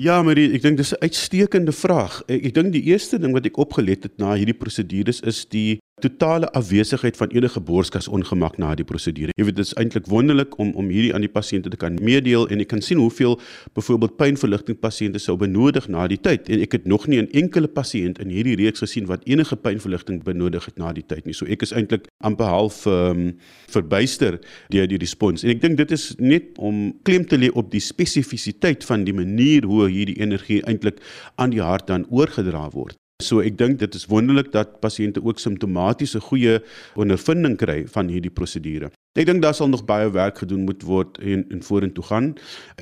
Ja, 0.00 0.18
Marie, 0.26 0.48
ek 0.56 0.62
dink 0.62 0.76
dis 0.78 0.92
'n 0.92 1.02
uitstekende 1.06 1.72
vraag. 1.72 2.22
Ek, 2.26 2.46
ek 2.46 2.54
dink 2.54 2.72
die 2.72 2.82
eerste 2.90 3.18
ding 3.18 3.32
wat 3.32 3.46
ek 3.46 3.58
opgelet 3.58 4.02
het 4.02 4.18
na 4.18 4.34
hierdie 4.34 4.58
prosedures 4.58 5.20
is 5.22 5.44
die 5.46 5.78
totale 6.02 6.50
afwesigheid 6.52 7.16
van 7.16 7.28
enige 7.28 7.60
borskas 7.60 8.08
ongemak 8.08 8.56
na 8.58 8.74
die 8.74 8.84
prosedure. 8.84 9.32
Jy 9.38 9.46
weet 9.46 9.56
dit 9.56 9.66
is 9.66 9.74
eintlik 9.80 10.08
wonderlik 10.10 10.56
om 10.58 10.72
om 10.80 10.88
hierdie 10.90 11.12
aan 11.14 11.22
die 11.24 11.30
pasiënte 11.30 11.70
te 11.70 11.78
kan 11.80 11.96
meedeel 12.02 12.48
en 12.50 12.60
jy 12.60 12.66
kan 12.68 12.82
sien 12.82 12.98
hoeveel 12.98 13.38
byvoorbeeld 13.78 14.16
pynverligting 14.18 14.78
pasiënte 14.82 15.22
sou 15.22 15.36
benodig 15.40 15.86
na 15.88 16.06
die 16.10 16.18
tyd 16.18 16.50
en 16.50 16.64
ek 16.66 16.78
het 16.78 16.88
nog 16.90 17.06
nie 17.06 17.20
'n 17.22 17.30
enkele 17.32 17.68
pasiënt 17.68 18.18
in 18.18 18.34
hierdie 18.34 18.56
reeks 18.56 18.82
gesien 18.84 19.06
wat 19.06 19.22
enige 19.24 19.56
pynverligting 19.56 20.22
benodig 20.24 20.64
het 20.64 20.78
na 20.78 20.92
die 20.92 21.06
tyd 21.06 21.26
nie. 21.26 21.34
So 21.34 21.46
ek 21.46 21.62
is 21.62 21.72
eintlik 21.72 22.08
amper 22.24 22.46
half 22.46 22.86
um, 22.86 23.38
verbuister 23.68 24.40
deur 24.70 24.86
die 24.86 24.98
respons. 24.98 25.44
En 25.44 25.50
ek 25.50 25.60
dink 25.60 25.76
dit 25.76 25.90
is 25.90 26.14
net 26.18 26.58
om 26.58 26.92
klem 27.02 27.24
te 27.24 27.38
lê 27.38 27.50
op 27.54 27.70
die 27.70 27.80
spesifisiteit 27.80 28.84
van 28.84 29.04
die 29.04 29.14
manier 29.14 29.64
hoe 29.64 29.88
hierdie 29.88 30.20
energie 30.20 30.62
eintlik 30.62 31.00
aan 31.36 31.50
die 31.50 31.62
hart 31.62 31.86
dan 31.86 32.06
oorgedra 32.10 32.70
word. 32.70 32.96
So 33.22 33.38
ek 33.46 33.54
dink 33.54 33.78
dit 33.78 33.94
is 33.94 34.08
wonderlik 34.10 34.48
dat 34.50 34.80
pasiënte 34.82 35.20
ook 35.22 35.38
simptomatiese 35.38 36.18
goeie 36.18 36.56
ondervinding 36.98 37.54
kry 37.60 37.84
van 37.94 38.08
hierdie 38.10 38.32
prosedure. 38.34 38.88
Ek 39.14 39.28
dink 39.28 39.44
daar 39.44 39.54
sal 39.54 39.70
nog 39.70 39.84
baie 39.86 40.08
werk 40.10 40.40
gedoen 40.42 40.64
moet 40.66 40.82
word 40.82 41.20
en 41.22 41.44
en 41.54 41.62
vorentoe 41.62 42.02
gaan 42.08 42.32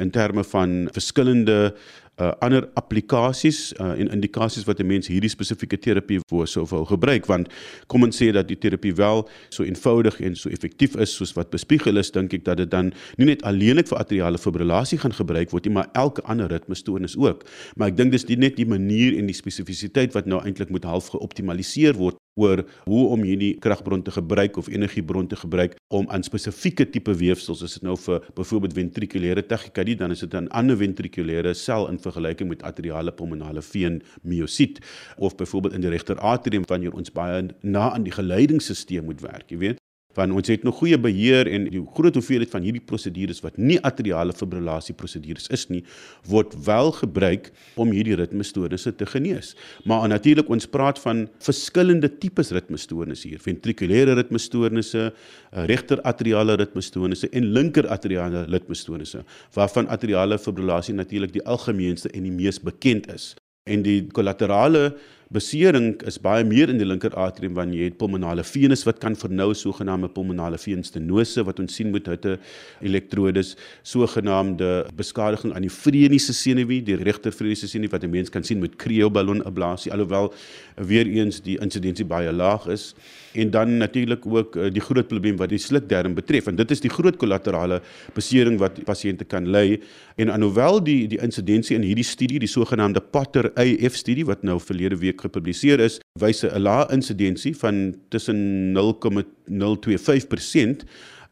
in 0.01 0.11
terme 0.15 0.41
van 0.55 0.89
verskillende 0.97 1.75
uh, 2.21 2.33
ander 2.39 2.69
applikasies 2.75 3.73
uh, 3.81 3.95
en 4.01 4.11
indikasies 4.13 4.65
wat 4.65 4.81
'n 4.81 4.87
mens 4.87 5.07
hierdie 5.09 5.31
spesifieke 5.31 5.79
terapie 5.79 6.21
voor 6.29 6.47
sou 6.47 6.67
wil 6.71 6.85
gebruik. 6.85 7.27
Want 7.27 7.49
kom 7.87 8.03
ons 8.03 8.23
sê 8.23 8.33
dat 8.33 8.49
die 8.49 8.59
terapie 8.59 8.95
wel 8.95 9.29
so 9.49 9.63
eenvoudig 9.63 10.21
en 10.21 10.37
so 10.37 10.49
effektief 10.49 10.97
is 10.97 11.15
soos 11.15 11.33
wat 11.33 11.51
bespiegel 11.51 11.97
is 11.97 12.11
dink 12.11 12.33
ek 12.33 12.45
dat 12.45 12.57
dit 12.57 12.71
dan 12.71 12.93
nie 13.17 13.27
net 13.27 13.43
alleenlik 13.43 13.89
vir 13.89 13.99
atriale 13.99 14.39
fibrillasie 14.39 14.99
gaan 14.99 15.13
gebruik 15.13 15.51
word 15.51 15.65
nie 15.65 15.75
maar 15.75 15.89
elke 15.93 16.23
ander 16.23 16.49
ritmestoornis 16.49 17.17
ook. 17.17 17.45
Maar 17.77 17.89
ek 17.89 17.97
dink 17.97 18.13
dis 18.13 18.27
nie 18.27 18.37
net 18.37 18.57
die 18.57 18.67
manier 18.67 19.19
en 19.19 19.27
die 19.27 19.35
spesifisiteit 19.35 20.13
wat 20.13 20.27
nou 20.27 20.43
eintlik 20.45 20.71
moet 20.71 20.85
half 20.85 21.09
geoptimaliseer 21.09 21.95
word 21.95 22.17
oor 22.41 22.65
hoe 22.89 23.03
om 23.13 23.25
hierdie 23.27 23.53
kragbron 23.61 24.03
te 24.03 24.15
gebruik 24.15 24.57
of 24.57 24.69
energiebron 24.73 25.29
te 25.29 25.37
gebruik 25.37 25.77
om 25.93 26.09
aan 26.09 26.25
spesifieke 26.25 26.87
tipe 26.91 27.15
weefsels 27.21 27.63
as 27.67 27.77
dit 27.77 27.85
nou 27.85 27.97
vir 28.07 28.25
byvoorbeeld 28.39 28.77
ventrikulêre 28.79 29.45
tachykardie 29.47 29.99
dan 30.01 30.11
is 30.11 30.25
dit 30.25 30.35
'n 30.35 30.49
ander 30.49 30.77
ventrikulêre 30.77 31.55
sel 31.55 31.89
in 31.89 31.99
vergelyking 31.99 32.49
met 32.49 32.63
atriale 32.63 33.13
pulmonale 33.13 33.63
veen 33.63 34.03
miosiet 34.23 34.81
of 35.19 35.37
byvoorbeeld 35.37 35.75
in 35.75 35.81
die 35.81 35.91
regter 35.91 36.19
atrium 36.19 36.65
wanneer 36.67 36.95
ons 36.95 37.13
baie 37.13 37.49
na 37.61 37.93
aan 37.93 38.05
die 38.05 38.13
geleidingsstelsel 38.13 39.03
moet 39.05 39.21
werk 39.21 39.51
jy 39.51 39.59
weet 39.59 39.82
want 40.19 40.35
ons 40.37 40.51
het 40.53 40.65
nog 40.67 40.79
goeie 40.81 40.99
beheer 41.01 41.49
en 41.51 41.69
die 41.73 41.83
groot 41.97 42.17
hoeveelheid 42.19 42.51
van 42.53 42.65
hierdie 42.67 42.83
prosedures 42.85 43.43
wat 43.45 43.59
nie 43.61 43.79
atriale 43.87 44.35
fibrillasie 44.37 44.95
prosedures 44.99 45.49
is 45.55 45.69
nie 45.73 45.83
word 46.31 46.55
wel 46.67 46.93
gebruik 46.97 47.51
om 47.81 47.93
hierdie 47.95 48.17
ritmestoornisse 48.21 48.95
te 48.97 49.09
genees. 49.09 49.55
Maar 49.89 50.09
natuurlik 50.13 50.51
ons 50.53 50.69
praat 50.71 51.01
van 51.03 51.27
verskillende 51.43 52.11
tipes 52.23 52.53
ritmestoornisse 52.55 53.29
hier, 53.29 53.43
ventrikulêre 53.43 54.17
ritmestoornisse, 54.19 55.11
eh, 55.13 55.67
regter 55.71 56.01
atriale 56.09 56.57
ritmestoornisse 56.61 57.31
en 57.33 57.53
linker 57.53 57.89
atriale 57.89 58.45
ritmestoornisse 58.49 59.25
waarvan 59.55 59.89
atriale 59.89 60.39
fibrillasie 60.39 60.95
natuurlik 60.95 61.33
die 61.33 61.45
algemeenste 61.47 62.11
en 62.13 62.23
die 62.29 62.35
mees 62.35 62.61
bekend 62.61 63.09
is. 63.13 63.33
En 63.71 63.83
die 63.83 64.01
kollaterale 64.11 64.97
besering 65.33 65.95
is 66.09 66.19
baie 66.23 66.45
meer 66.45 66.71
in 66.73 66.79
die 66.81 66.87
linker 66.87 67.15
atrium 67.19 67.55
wanneer 67.57 67.85
jy 67.85 67.91
het 67.91 67.99
pulmonale 68.01 68.45
venus 68.45 68.85
wat 68.89 69.01
kan 69.03 69.17
vernou 69.19 69.51
sogenaamde 69.57 70.11
pulmonale 70.13 70.59
venstenose 70.61 71.45
wat 71.49 71.61
ons 71.63 71.77
sien 71.79 71.93
met 71.95 72.11
hitte 72.13 72.37
elektrodes 72.85 73.55
sogenaamde 73.95 74.71
beskadiging 74.99 75.55
aan 75.57 75.67
die 75.67 75.73
vreniese 75.73 76.35
senuwee 76.37 76.85
die 76.85 76.99
regter 77.01 77.35
vreniese 77.35 77.71
senuwee 77.71 77.95
wat 77.97 78.05
'n 78.05 78.11
mens 78.11 78.31
kan 78.31 78.45
sien 78.45 78.61
met 78.61 78.77
krioballon 78.77 79.43
ablasie 79.45 79.93
alhoewel 79.93 80.33
weer 80.77 81.07
eens 81.07 81.41
die 81.43 81.59
insidensie 81.61 82.05
baie 82.05 82.33
laag 82.33 82.67
is. 82.67 82.95
En 83.33 83.51
dan 83.51 83.77
natuurlik 83.77 84.27
ook 84.27 84.57
uh, 84.57 84.69
die 84.73 84.81
groot 84.81 85.09
probleem 85.09 85.37
wat 85.37 85.49
die 85.49 85.59
slukdarm 85.59 86.15
betref 86.15 86.47
en 86.47 86.57
dit 86.57 86.71
is 86.71 86.81
die 86.85 86.91
groot 86.91 87.17
kollaterale 87.17 87.81
besering 88.15 88.59
wat 88.61 88.83
pasiënte 88.85 89.25
kan 89.25 89.49
ly 89.49 89.81
en 90.21 90.29
alhoewel 90.29 90.83
die 90.85 91.07
die 91.09 91.21
insidensie 91.25 91.77
in 91.77 91.87
hierdie 91.87 92.05
studie 92.05 92.39
die 92.43 92.51
sogenaamde 92.51 93.01
Potter 93.01 93.51
AF 93.57 93.97
studie 93.97 94.27
wat 94.29 94.43
nou 94.43 94.59
verlede 94.61 94.99
week 95.01 95.22
gepubliseer 95.23 95.81
is, 95.81 96.01
wys 96.21 96.45
'n 96.45 96.61
lae 96.61 96.93
insidensie 96.93 97.57
van 97.57 97.95
tussen 98.09 98.73
0,025% 98.73 100.85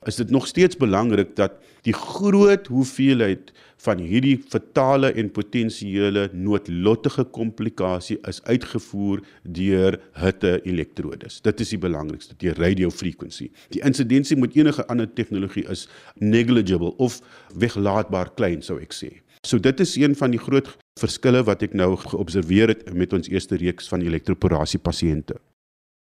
is 0.09 0.16
dit 0.16 0.30
nog 0.30 0.47
steeds 0.47 0.76
belangrik 0.76 1.35
dat 1.37 1.59
die 1.85 1.92
groot 1.92 2.66
hoeveelheid 2.66 3.52
van 3.85 4.00
hierdie 4.04 4.38
fatale 4.49 5.12
en 5.12 5.30
potensiële 5.32 6.28
noodlottige 6.32 7.25
komplikasie 7.25 8.18
is 8.28 8.42
uitgevoer 8.42 9.20
deur 9.42 9.99
hitte 10.20 10.54
elektrodes. 10.64 11.40
Dit 11.44 11.61
is 11.61 11.73
die 11.75 11.80
belangrikste, 11.80 12.37
die 12.40 12.52
radiofrequensie. 12.56 13.50
Die 13.76 13.85
insidensie 13.85 14.38
met 14.40 14.56
enige 14.56 14.87
ander 14.87 15.09
tegnologie 15.12 15.66
is 15.68 15.87
negligible 16.16 16.94
of 16.97 17.20
weglaatbaar 17.56 18.32
klein 18.40 18.64
sou 18.64 18.80
ek 18.80 18.97
sê. 18.97 19.12
So 19.47 19.59
dit 19.59 19.80
is 19.80 19.97
een 19.97 20.16
van 20.16 20.35
die 20.35 20.40
groot 20.40 20.68
verskille 21.00 21.40
wat 21.49 21.62
ek 21.64 21.73
nou 21.73 21.94
geobserveer 21.97 22.75
het 22.75 22.90
met 22.92 23.12
ons 23.16 23.28
eerste 23.32 23.56
reeks 23.56 23.88
van 23.88 24.04
elektroporasie 24.04 24.80
pasiënte. 24.80 25.38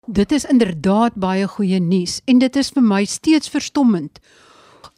Dit 0.08 0.32
is 0.32 0.46
inderdaad 0.48 1.18
baie 1.20 1.48
goeie 1.48 1.80
nuus 1.84 2.22
en 2.26 2.40
dit 2.40 2.56
is 2.56 2.72
vir 2.72 2.84
my 2.84 3.04
steeds 3.06 3.52
verstommend 3.52 4.22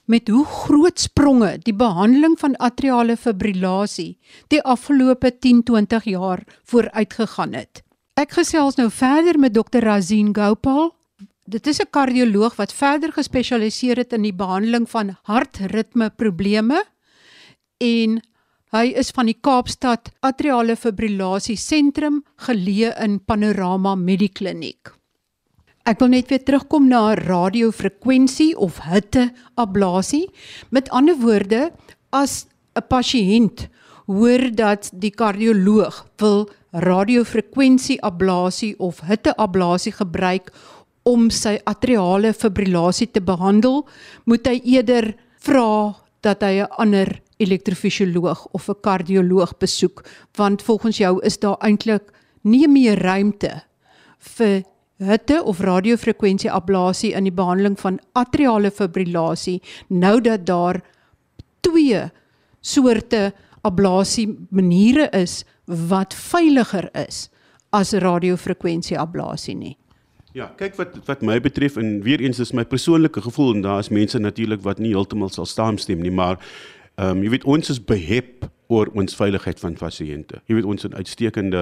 met 0.06 0.30
hoe 0.30 0.46
groot 0.46 1.02
spronge 1.02 1.56
die 1.66 1.74
behandeling 1.74 2.36
van 2.42 2.58
atriale 2.62 3.16
fibrillasie 3.18 4.20
die 4.54 4.62
afgelope 4.62 5.32
10-20 5.34 6.06
jaar 6.14 6.46
vooruitgegaan 6.70 7.58
het. 7.58 7.82
Ek 8.14 8.38
gesels 8.38 8.78
nou 8.78 8.90
verder 8.94 9.40
met 9.40 9.56
Dr. 9.58 9.82
Razin 9.82 10.36
Gopal. 10.36 10.94
Dit 11.50 11.68
is 11.68 11.82
'n 11.82 11.90
kardioloog 11.90 12.56
wat 12.56 12.74
verder 12.74 13.12
gespesialiseer 13.12 13.98
het 13.98 14.14
in 14.14 14.22
die 14.22 14.34
behandeling 14.34 14.90
van 14.90 15.18
hartritme 15.24 16.10
probleme 16.10 16.86
en 17.80 18.20
hy 18.76 18.86
is 19.02 19.10
van 19.16 19.30
die 19.32 19.38
Kaapstad 19.40 20.12
Atriale 20.26 20.76
Fibrillasie 20.78 21.58
Sentrum 21.58 22.22
geleë 22.46 22.94
in 23.04 23.18
Panorama 23.20 23.96
Medikliniek. 23.98 24.92
Ek 25.90 26.04
wil 26.04 26.12
net 26.14 26.30
weer 26.30 26.44
terugkom 26.46 26.90
na 26.92 27.16
radiofrekwensie 27.18 28.52
of 28.60 28.78
hitte 28.86 29.30
ablasie. 29.58 30.28
Met 30.70 30.92
ander 30.94 31.18
woorde, 31.18 31.72
as 32.12 32.46
'n 32.76 32.86
pasiënt 32.90 33.70
hoor 34.06 34.52
dat 34.54 34.92
die 34.94 35.12
kardioloog 35.12 36.06
wil 36.18 36.50
radiofrekwensie 36.72 38.02
ablasie 38.02 38.76
of 38.80 39.02
hitte 39.02 39.34
ablasie 39.38 39.92
gebruik 39.92 40.52
om 41.04 41.30
sy 41.30 41.58
atriale 41.66 42.34
fibrillasie 42.34 43.08
te 43.12 43.22
behandel, 43.22 43.88
moet 44.26 44.46
hy 44.48 44.62
eerder 44.64 45.16
vra 45.40 45.96
dat 46.22 46.44
hy 46.44 46.62
'n 46.62 46.72
ander 46.78 47.22
elektrofisioloog 47.40 48.46
of 48.52 48.70
'n 48.70 48.82
kardioloog 48.82 49.58
besoek 49.58 50.04
want 50.36 50.62
volgens 50.62 50.98
jou 50.98 51.20
is 51.24 51.40
daar 51.40 51.58
eintlik 51.60 52.12
nie 52.42 52.68
meer 52.68 53.00
ruimte 53.00 53.64
vir 54.20 54.64
hitte 54.98 55.44
of 55.44 55.60
radiofrekwensie 55.60 56.52
ablasie 56.52 57.14
in 57.16 57.24
die 57.24 57.36
behandeling 57.36 57.80
van 57.80 58.00
atriale 58.14 58.72
fibrillasie 58.72 59.62
nou 59.88 60.22
dat 60.22 60.46
daar 60.46 60.82
twee 61.60 62.10
soorte 62.62 63.34
ablasie 63.62 64.28
maniere 64.50 65.10
is 65.16 65.44
wat 65.66 66.14
veiliger 66.14 66.90
is 67.08 67.30
as 67.70 67.94
radiofrekwensie 67.94 68.98
ablasie 68.98 69.56
nie. 69.56 69.76
Ja, 70.34 70.52
kyk 70.58 70.76
wat 70.78 70.98
wat 71.08 71.22
my 71.26 71.40
betref 71.42 71.78
en 71.78 72.02
weer 72.06 72.22
eens 72.22 72.40
is 72.40 72.54
my 72.54 72.66
persoonlike 72.66 73.22
gevoel 73.22 73.56
en 73.56 73.62
daar 73.62 73.80
is 73.80 73.90
mense 73.90 74.20
natuurlik 74.20 74.62
wat 74.62 74.80
nie 74.80 74.94
heeltemal 74.94 75.30
sal 75.34 75.46
saamstem 75.50 76.02
nie, 76.02 76.12
maar 76.12 76.38
Ehm 77.00 77.16
um, 77.16 77.22
jy 77.24 77.30
weet 77.32 77.46
ons 77.48 77.70
is 77.72 77.78
behep 77.80 78.44
oor 78.68 78.90
ons 79.00 79.16
veiligheid 79.16 79.60
van 79.64 79.78
pasiënte. 79.80 80.42
Jy 80.52 80.58
weet 80.58 80.66
ons 80.68 80.84
het 80.84 80.92
'n 80.92 81.00
uitstekende 81.00 81.62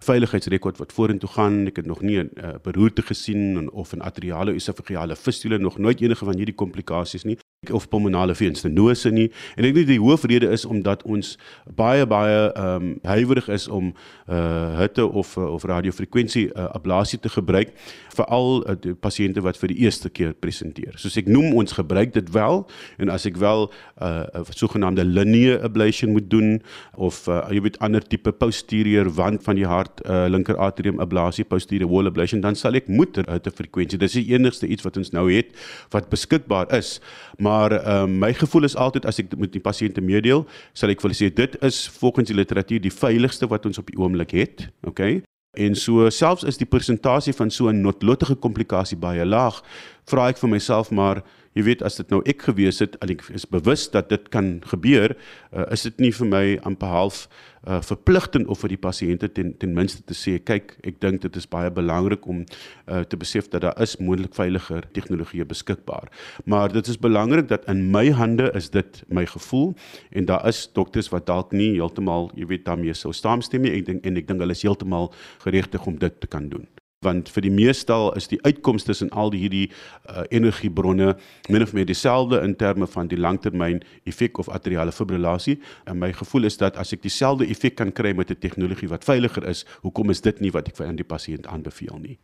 veiligheidsrekord 0.00 0.78
wat 0.80 0.92
vorentoe 0.96 1.28
gaan. 1.28 1.66
Ek 1.66 1.76
het 1.76 1.86
nog 1.86 2.00
nie 2.00 2.18
'n 2.18 2.30
uh, 2.36 2.54
beroerte 2.62 3.02
gesien 3.02 3.70
of 3.70 3.92
'n 3.92 4.00
atriale 4.00 4.54
esofageale 4.54 5.16
fistule 5.16 5.58
nog 5.58 5.78
nooit 5.78 6.00
enige 6.00 6.24
van 6.24 6.36
hierdie 6.36 6.54
komplikasies 6.54 7.24
nie. 7.24 7.38
Of 7.66 7.88
pulmonale 7.90 8.36
veenstenose 8.38 9.10
nie 9.10 9.24
en 9.58 9.66
ek 9.66 9.72
dink 9.74 9.88
die 9.88 9.98
hoofrede 9.98 10.46
is 10.54 10.62
omdat 10.62 11.00
ons 11.10 11.32
baie 11.74 12.04
baie 12.06 12.36
ehm 12.52 12.84
um, 12.86 12.92
huiwerig 13.02 13.48
is 13.50 13.64
om 13.66 13.88
uh 14.30 14.78
hitte 14.78 15.02
of 15.02 15.32
of 15.42 15.64
radiofrekwensie 15.66 16.44
uh, 16.52 16.68
ablasie 16.78 17.18
te 17.18 17.32
gebruik 17.34 17.72
veral 18.14 18.62
uh, 18.62 18.92
pasiënte 19.02 19.42
wat 19.42 19.58
vir 19.58 19.72
die 19.72 19.78
eerste 19.82 20.10
keer 20.10 20.36
presenteer. 20.38 20.94
Soos 21.02 21.16
ek 21.18 21.26
noem 21.26 21.56
ons 21.58 21.74
gebruik 21.74 22.12
dit 22.14 22.30
wel 22.34 22.62
en 23.02 23.10
as 23.10 23.26
ek 23.26 23.40
wel 23.42 23.66
'n 23.66 24.06
uh, 24.06 24.54
sogenaamde 24.54 25.02
linear 25.02 25.58
ablation 25.66 26.14
moet 26.14 26.30
doen 26.30 26.62
of 26.94 27.26
uh, 27.26 27.42
jy 27.50 27.62
weet 27.66 27.80
ander 27.82 28.02
tipe 28.06 28.30
posterior 28.32 29.10
wand 29.10 29.42
van 29.42 29.58
die 29.58 29.66
hart 29.66 29.98
uh, 30.06 30.30
linker 30.30 30.54
atrium 30.56 31.02
ablasie 31.02 31.44
posterior 31.44 31.90
wall 31.90 32.06
ablation 32.06 32.40
dan 32.40 32.54
sal 32.54 32.78
ek 32.78 32.86
moet 32.86 33.18
hitte 33.18 33.50
frekwensie. 33.50 33.98
Dis 33.98 34.14
die 34.14 34.30
enigste 34.30 34.70
iets 34.70 34.86
wat 34.86 34.96
ons 34.96 35.10
nou 35.10 35.26
het 35.26 35.50
wat 35.90 36.06
beskikbaar 36.06 36.70
is. 36.70 37.00
Maar 37.38 37.47
maar 37.48 37.74
uh, 37.78 38.04
my 38.04 38.32
gevoel 38.36 38.68
is 38.68 38.76
altyd 38.76 39.08
as 39.08 39.22
ek 39.22 39.32
met 39.40 39.54
die 39.54 39.64
pasiënte 39.64 40.04
meedeel, 40.04 40.44
sal 40.76 40.92
ek 40.92 41.02
wil 41.04 41.16
sê 41.16 41.30
dit 41.32 41.56
is 41.64 41.80
volgens 41.96 42.28
die 42.28 42.36
literatuur 42.36 42.84
die 42.84 42.94
veiligste 42.94 43.48
wat 43.50 43.66
ons 43.68 43.80
op 43.80 43.88
die 43.88 43.98
oomblik 44.00 44.36
het, 44.36 44.68
okay? 44.88 45.22
En 45.58 45.74
so 45.74 46.10
selfs 46.12 46.44
is 46.46 46.60
die 46.60 46.68
persentasie 46.68 47.32
van 47.34 47.50
so 47.50 47.68
'n 47.72 47.80
noodlottige 47.80 48.36
komplikasie 48.36 48.98
baie 48.98 49.24
laag, 49.24 49.62
vra 50.06 50.28
ek 50.28 50.38
vir 50.38 50.50
myself 50.50 50.90
maar 50.90 51.22
jy 51.56 51.64
weet 51.66 51.82
as 51.86 51.98
dit 52.00 52.10
nou 52.12 52.20
ek 52.28 52.44
gewees 52.48 52.80
het 52.84 52.96
en 53.02 53.12
ek 53.14 53.24
is 53.34 53.46
bewus 53.48 53.88
dat 53.90 54.10
dit 54.12 54.28
kan 54.34 54.58
gebeur, 54.70 55.14
uh, 55.52 55.66
is 55.74 55.86
dit 55.88 56.04
nie 56.06 56.12
vir 56.14 56.28
my 56.28 56.44
amper 56.68 56.92
half 56.92 57.26
uh, 57.66 57.80
verpligtend 57.84 58.48
of 58.48 58.62
vir 58.62 58.74
die 58.74 58.80
pasiënte 58.80 59.30
ten 59.34 59.54
ten 59.58 59.74
minste 59.76 60.02
te 60.06 60.16
sê 60.16 60.38
kyk, 60.38 60.76
ek 60.86 61.00
dink 61.02 61.22
dit 61.24 61.38
is 61.40 61.48
baie 61.50 61.70
belangrik 61.74 62.26
om 62.30 62.44
uh, 62.44 63.02
te 63.02 63.18
besef 63.20 63.50
dat 63.52 63.64
daar 63.66 63.82
is 63.82 63.96
moontlik 63.98 64.36
veiliger 64.38 64.86
tegnologie 64.96 65.44
beskikbaar. 65.48 66.08
Maar 66.44 66.72
dit 66.72 66.88
is 66.88 67.00
belangrik 67.00 67.48
dat 67.48 67.68
in 67.68 67.88
my 67.92 68.08
hande 68.12 68.50
is 68.58 68.70
dit 68.70 69.02
my 69.08 69.26
gevoel 69.26 69.74
en 70.10 70.28
daar 70.30 70.46
is 70.48 70.66
dokters 70.74 71.10
wat 71.14 71.26
dalk 71.26 71.52
nie 71.52 71.74
heeltemal, 71.76 72.30
jy 72.36 72.48
weet, 72.52 72.66
daarmee 72.68 72.94
sou 72.94 73.12
saamstem 73.12 73.64
nie. 73.64 73.74
Ek 73.78 73.86
dink 73.88 74.06
en 74.06 74.20
ek 74.20 74.28
dink 74.28 74.44
hulle 74.44 74.56
is 74.56 74.66
heeltemal 74.66 75.12
geregtig 75.44 75.86
om 75.86 75.98
dit 75.98 76.20
te 76.20 76.30
kan 76.30 76.48
doen 76.52 76.68
want 77.06 77.28
vir 77.30 77.44
die 77.46 77.52
meestal 77.54 78.10
is 78.18 78.26
die 78.30 78.40
uitkomste 78.42 78.94
in 79.04 79.10
al 79.10 79.30
die 79.30 79.42
hierdie 79.44 79.66
uh, 79.68 80.24
energiebronne 80.34 81.12
min 81.48 81.62
of 81.62 81.74
meer 81.76 81.86
dieselfde 81.86 82.40
in 82.42 82.56
terme 82.58 82.88
van 82.90 83.10
die 83.10 83.18
langtermyn 83.18 83.82
effek 84.04 84.38
of 84.42 84.50
atriale 84.50 84.92
fibrillasie. 84.92 85.58
En 85.86 85.98
my 85.98 86.12
gevoel 86.12 86.50
is 86.50 86.58
dat 86.58 86.76
as 86.76 86.92
ek 86.96 87.04
dieselfde 87.06 87.46
effek 87.46 87.78
kan 87.78 87.92
kry 87.92 88.14
met 88.18 88.30
'n 88.30 88.42
tegnologie 88.42 88.90
wat 88.90 89.04
veiliger 89.04 89.46
is 89.46 89.64
hoekom 89.82 90.10
is 90.10 90.20
dit 90.20 90.40
nie 90.40 90.50
wat 90.50 90.68
ek 90.68 90.76
vir 90.76 90.86
aan 90.86 90.98
die 90.98 91.06
pasiënt 91.06 91.46
aanbeveel 91.46 91.98
nie 92.02 92.18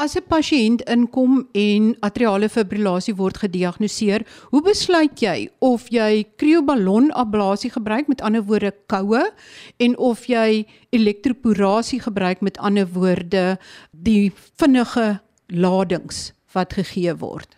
As 0.00 0.16
'n 0.16 0.24
pasiënt 0.32 0.80
inkom 0.88 1.42
en 1.52 1.90
atriale 2.00 2.48
fibrillasie 2.48 3.12
word 3.18 3.36
gediagnoseer, 3.42 4.24
hoe 4.48 4.62
besluit 4.64 5.20
jy 5.20 5.50
of 5.60 5.90
jy 5.92 6.24
krioballonablasie 6.40 7.68
gebruik 7.74 8.08
met 8.08 8.22
ander 8.24 8.40
woorde 8.42 8.72
koue 8.88 9.20
en 9.76 9.98
of 9.98 10.24
jy 10.24 10.64
elektroporasie 10.96 12.00
gebruik 12.00 12.40
met 12.40 12.56
ander 12.58 12.88
woorde 12.88 13.58
die 13.92 14.32
vinnige 14.56 15.20
ladings 15.52 16.32
wat 16.54 16.72
gegee 16.72 17.12
word? 17.14 17.56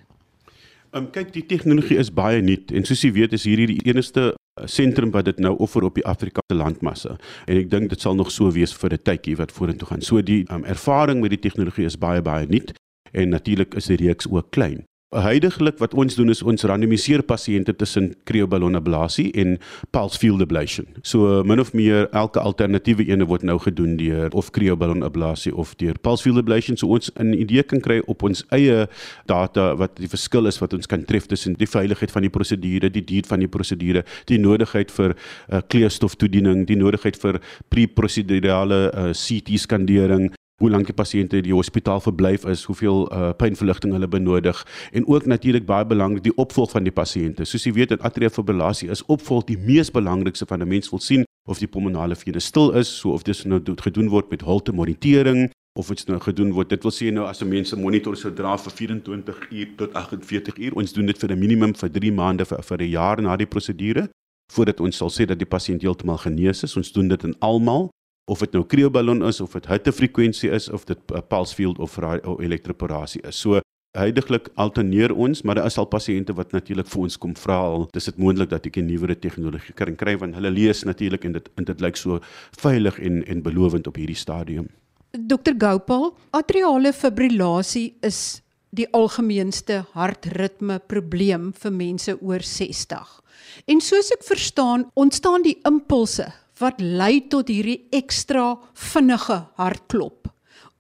Um, 0.93 1.13
kyk, 1.15 1.31
die 1.33 1.47
tegnologie 1.47 1.97
is 1.97 2.11
baie 2.11 2.43
nuut 2.43 2.73
en 2.73 2.85
soos 2.85 3.05
jy 3.07 3.13
weet 3.13 3.33
is 3.33 3.47
hierdie 3.47 3.71
die 3.71 3.87
enigste 3.87 4.35
sentrum 4.65 5.11
wat 5.11 5.25
dit 5.25 5.39
nou 5.39 5.57
offer 5.57 5.83
op 5.83 5.95
die 5.95 6.05
Afrikaanse 6.05 6.55
landmassa 6.55 7.17
en 7.47 7.57
ek 7.57 7.71
dink 7.71 7.91
dit 7.91 8.01
sal 8.01 8.15
nog 8.15 8.31
so 8.31 8.51
wees 8.53 8.75
vir 8.77 8.93
'n 8.93 9.03
tydjie 9.03 9.37
wat 9.37 9.53
vorentoe 9.53 9.89
gaan. 9.89 10.03
So 10.03 10.23
die 10.23 10.45
um, 10.51 10.65
ervaring 10.65 11.21
met 11.21 11.31
die 11.31 11.41
tegnologie 11.49 11.85
is 11.85 11.99
baie 11.99 12.23
baie 12.23 12.47
nuut 12.47 12.75
en 13.13 13.29
natuurlik 13.29 13.75
is 13.75 13.87
die 13.87 13.97
reeks 13.97 14.29
ook 14.29 14.51
klein. 14.51 14.85
Huidigelik 15.13 15.77
wat 15.77 15.93
ons 15.95 16.15
doen 16.17 16.33
is 16.33 16.41
ons 16.41 16.65
randomiseer 16.65 17.21
pasiënte 17.29 17.75
tussen 17.77 18.15
krioballonablasie 18.25 19.27
en 19.37 19.59
pulse 19.93 20.17
field 20.17 20.41
ablation. 20.41 20.87
So 21.05 21.43
min 21.45 21.61
of 21.61 21.75
meer 21.77 22.07
elke 22.17 22.41
alternatiewe 22.41 23.05
ene 23.13 23.27
word 23.29 23.45
nou 23.45 23.59
gedoen 23.61 23.99
deur 24.01 24.33
of 24.33 24.49
krioballonablasie 24.57 25.53
of 25.53 25.75
deur 25.83 26.01
pulse 26.01 26.25
field 26.25 26.41
ablation 26.41 26.81
so 26.81 26.89
ons 26.97 27.13
'n 27.21 27.35
idee 27.35 27.63
kan 27.63 27.81
kry 27.81 28.01
op 28.07 28.23
ons 28.23 28.45
eie 28.53 28.89
data 29.27 29.77
wat 29.77 29.97
die 30.01 30.09
verskil 30.09 30.47
is 30.47 30.59
wat 30.59 30.73
ons 30.73 30.87
kan 30.87 31.05
tref 31.05 31.27
tussen 31.27 31.55
die 31.61 31.69
veiligheid 31.69 32.11
van 32.11 32.23
die 32.23 32.31
prosedure, 32.31 32.91
die 32.91 33.05
duur 33.05 33.27
van 33.29 33.41
die 33.41 33.49
prosedure, 33.49 34.05
die 34.27 34.39
nodigheid 34.39 34.91
vir 34.91 35.15
uh, 35.53 35.61
kleurstoftoediening, 35.69 36.67
die 36.67 36.77
nodigheid 36.77 37.17
vir 37.17 37.41
pre-prosedurale 37.69 38.93
uh, 38.95 39.13
CT 39.13 39.61
skandering 39.61 40.33
hoe 40.63 40.71
lank 40.71 40.87
die 40.87 40.97
pasiënte 40.97 41.41
in 41.41 41.47
die 41.49 41.55
hospitaal 41.55 42.01
verblyf 42.05 42.47
is, 42.51 42.63
hoeveel 42.71 43.05
uh, 43.11 43.31
pynverligting 43.39 43.95
hulle 43.97 44.09
benodig 44.09 44.61
en 44.93 45.07
ook 45.11 45.27
natuurlik 45.27 45.67
baie 45.67 45.87
belangrik 45.87 46.23
die 46.23 46.37
opvolg 46.39 46.71
van 46.77 46.87
die 46.87 46.95
pasiënte. 46.95 47.47
Soos 47.49 47.67
jy 47.67 47.75
weet, 47.75 47.97
in 47.97 48.05
atriale 48.07 48.31
fibrillasie 48.31 48.91
is 48.95 49.03
opvolg 49.11 49.49
die 49.51 49.59
mees 49.59 49.91
belangrikste 49.91 50.47
van 50.47 50.63
'n 50.63 50.69
mens 50.69 50.91
wil 50.91 51.03
sien 51.03 51.27
of 51.51 51.59
die 51.59 51.67
pulmonale 51.67 52.15
vene 52.15 52.41
stil 52.41 52.71
is, 52.79 52.89
so 52.89 53.11
of 53.11 53.27
dit 53.27 53.45
nou 53.45 53.61
gedoen 53.61 54.09
word 54.09 54.31
met 54.31 54.47
holte 54.47 54.73
monitering 54.73 55.51
of 55.79 55.89
dit 55.89 56.07
nou 56.07 56.21
gedoen 56.21 56.53
word. 56.53 56.69
Dit 56.69 56.83
wil 56.83 56.93
sê 56.93 57.13
nou 57.13 57.27
as 57.27 57.43
'n 57.43 57.49
mens 57.49 57.73
'n 57.73 57.81
monitor 57.81 58.17
sou 58.17 58.33
dra 58.33 58.57
vir 58.57 58.73
24 58.73 59.51
uur 59.51 59.69
tot 59.77 59.93
48 59.95 60.59
uur, 60.59 60.75
ons 60.75 60.93
doen 60.93 61.07
dit 61.07 61.19
vir 61.19 61.33
'n 61.33 61.39
minimum 61.39 61.75
vir 61.75 61.91
3 61.91 62.13
maande 62.13 62.45
vir 62.45 62.63
vir 62.63 62.79
'n 62.79 62.91
jaar 62.91 63.23
na 63.23 63.37
die 63.37 63.47
prosedure 63.47 64.09
voordat 64.53 64.81
ons 64.81 64.97
sal 64.97 65.09
sê 65.09 65.27
dat 65.27 65.39
die 65.39 65.47
pasiënt 65.49 65.83
heeltemal 65.83 66.19
genees 66.19 66.63
is. 66.63 66.77
Ons 66.77 66.93
doen 66.93 67.09
dit 67.09 67.25
in 67.25 67.35
almal 67.41 67.91
of 68.31 68.39
dit 68.39 68.53
nou 68.53 68.63
krioballon 68.67 69.25
is 69.27 69.41
of 69.41 69.53
dit 69.53 69.67
hittefrekwensie 69.67 70.51
is 70.51 70.69
of 70.71 70.85
dit 70.85 70.99
'n 71.11 71.23
pulse 71.29 71.55
field 71.55 71.79
of 71.79 71.99
elektroporasie 72.39 73.23
is. 73.23 73.37
So 73.41 73.61
huidigelik 73.93 74.49
alterneer 74.55 75.13
ons, 75.13 75.43
maar 75.43 75.55
daar 75.55 75.67
is 75.67 75.79
al 75.79 75.87
pasiënte 75.87 76.33
wat 76.33 76.53
natuurlik 76.53 76.87
vir 76.87 77.01
ons 77.01 77.19
kom 77.19 77.35
vra 77.37 77.57
al, 77.57 77.89
dis 77.93 78.05
dit 78.05 78.19
moontlik 78.19 78.49
dat 78.51 78.67
ek 78.67 78.77
'n 78.77 78.87
nuwere 78.87 79.15
tegnologie 79.15 79.75
kan 79.75 79.97
kry 79.97 80.17
want 80.17 80.35
hulle 80.35 80.51
lees 80.51 80.85
natuurlik 80.85 81.25
en 81.25 81.33
dit 81.33 81.51
en 81.57 81.65
dit 81.65 81.81
lyk 81.81 81.97
so 81.97 82.21
veilig 82.57 82.99
en 82.99 83.25
en 83.27 83.43
belovend 83.43 83.87
op 83.87 83.97
hierdie 83.97 84.17
stadium. 84.17 84.69
Dr 85.13 85.53
Gopal, 85.59 86.17
atriale 86.31 86.93
fibrillasie 86.93 87.95
is 88.03 88.43
die 88.71 88.87
algemeenste 88.93 89.85
hartritme 89.93 90.79
probleem 90.79 91.53
vir 91.53 91.73
mense 91.73 92.17
oor 92.23 92.41
60. 92.41 93.21
En 93.67 93.81
soos 93.81 94.11
ek 94.11 94.25
verstaan, 94.25 94.91
ontstaan 94.95 95.43
die 95.43 95.59
impulse 95.69 96.33
wat 96.63 96.81
lei 96.81 97.27
tot 97.29 97.51
hierdie 97.51 97.89
ekstra 97.95 98.55
vinnige 98.93 99.39
hartklop. 99.59 100.31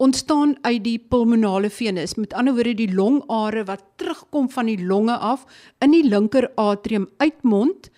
Ontstaan 0.02 0.56
uit 0.66 0.82
die 0.82 0.98
pulmonale 0.98 1.70
venus. 1.70 2.16
Met 2.18 2.32
ander 2.34 2.56
woorde 2.56 2.74
die 2.78 2.90
longare 2.90 3.66
wat 3.68 3.84
terugkom 4.00 4.48
van 4.50 4.70
die 4.70 4.80
longe 4.82 5.14
af 5.14 5.44
in 5.84 5.94
die 5.94 6.06
linker 6.08 6.48
atrium 6.58 7.08
uitmond 7.22 7.90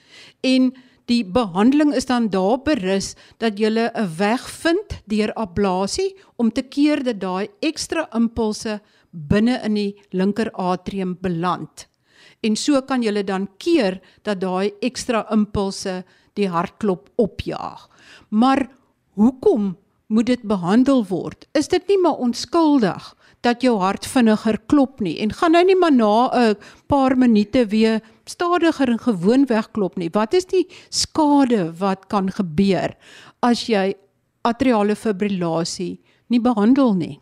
en 0.44 0.73
die 1.09 1.23
behandeling 1.25 1.92
is 1.97 2.09
dan 2.09 2.31
daar 2.33 2.59
berus 2.64 3.14
dat 3.38 3.59
jy 3.59 3.70
'n 3.70 4.16
weg 4.16 4.49
vind 4.49 5.01
deur 5.07 5.33
ablasie 5.35 6.16
om 6.37 6.53
te 6.53 6.62
keer 6.62 7.05
dat 7.05 7.20
daai 7.20 7.49
ekstra 7.61 8.09
impulse 8.14 8.81
binne 9.11 9.61
in 9.64 9.75
die 9.75 9.97
linker 10.11 10.51
atrium 10.53 11.16
beland. 11.20 11.88
En 12.42 12.57
so 12.57 12.83
kan 12.83 13.03
jy 13.03 13.23
dan 13.23 13.49
keer 13.59 14.01
dat 14.23 14.40
daai 14.40 14.73
ekstra 14.81 15.27
impulse 15.33 16.05
die 16.38 16.49
hartklop 16.51 17.09
opjaag. 17.20 17.88
Maar 18.29 18.68
hoekom 19.18 19.75
moet 20.07 20.27
dit 20.27 20.42
behandel 20.42 21.05
word? 21.09 21.47
Is 21.53 21.68
dit 21.73 21.87
nie 21.88 21.99
maar 22.03 22.20
onskuldig 22.23 23.14
dat 23.44 23.62
jou 23.62 23.77
hart 23.81 24.07
vinniger 24.09 24.59
klop 24.73 25.03
nie 25.05 25.18
en 25.20 25.33
gaan 25.37 25.57
hy 25.57 25.64
nie 25.68 25.77
maar 25.77 25.92
na 25.92 26.31
'n 26.33 26.57
paar 26.88 27.16
minute 27.16 27.66
weer 27.66 28.01
stadiger 28.25 28.88
en 28.88 28.99
gewoonweg 28.99 29.70
klop 29.73 29.97
nie? 29.97 30.11
Wat 30.12 30.35
is 30.35 30.47
die 30.47 30.66
skade 30.88 31.73
wat 31.79 32.09
kan 32.09 32.31
gebeur 32.31 32.97
as 33.42 33.66
jy 33.68 33.94
atriale 34.42 34.97
fibrillasie 34.97 36.01
nie 36.29 36.40
behandel 36.40 36.94
nie? 36.94 37.20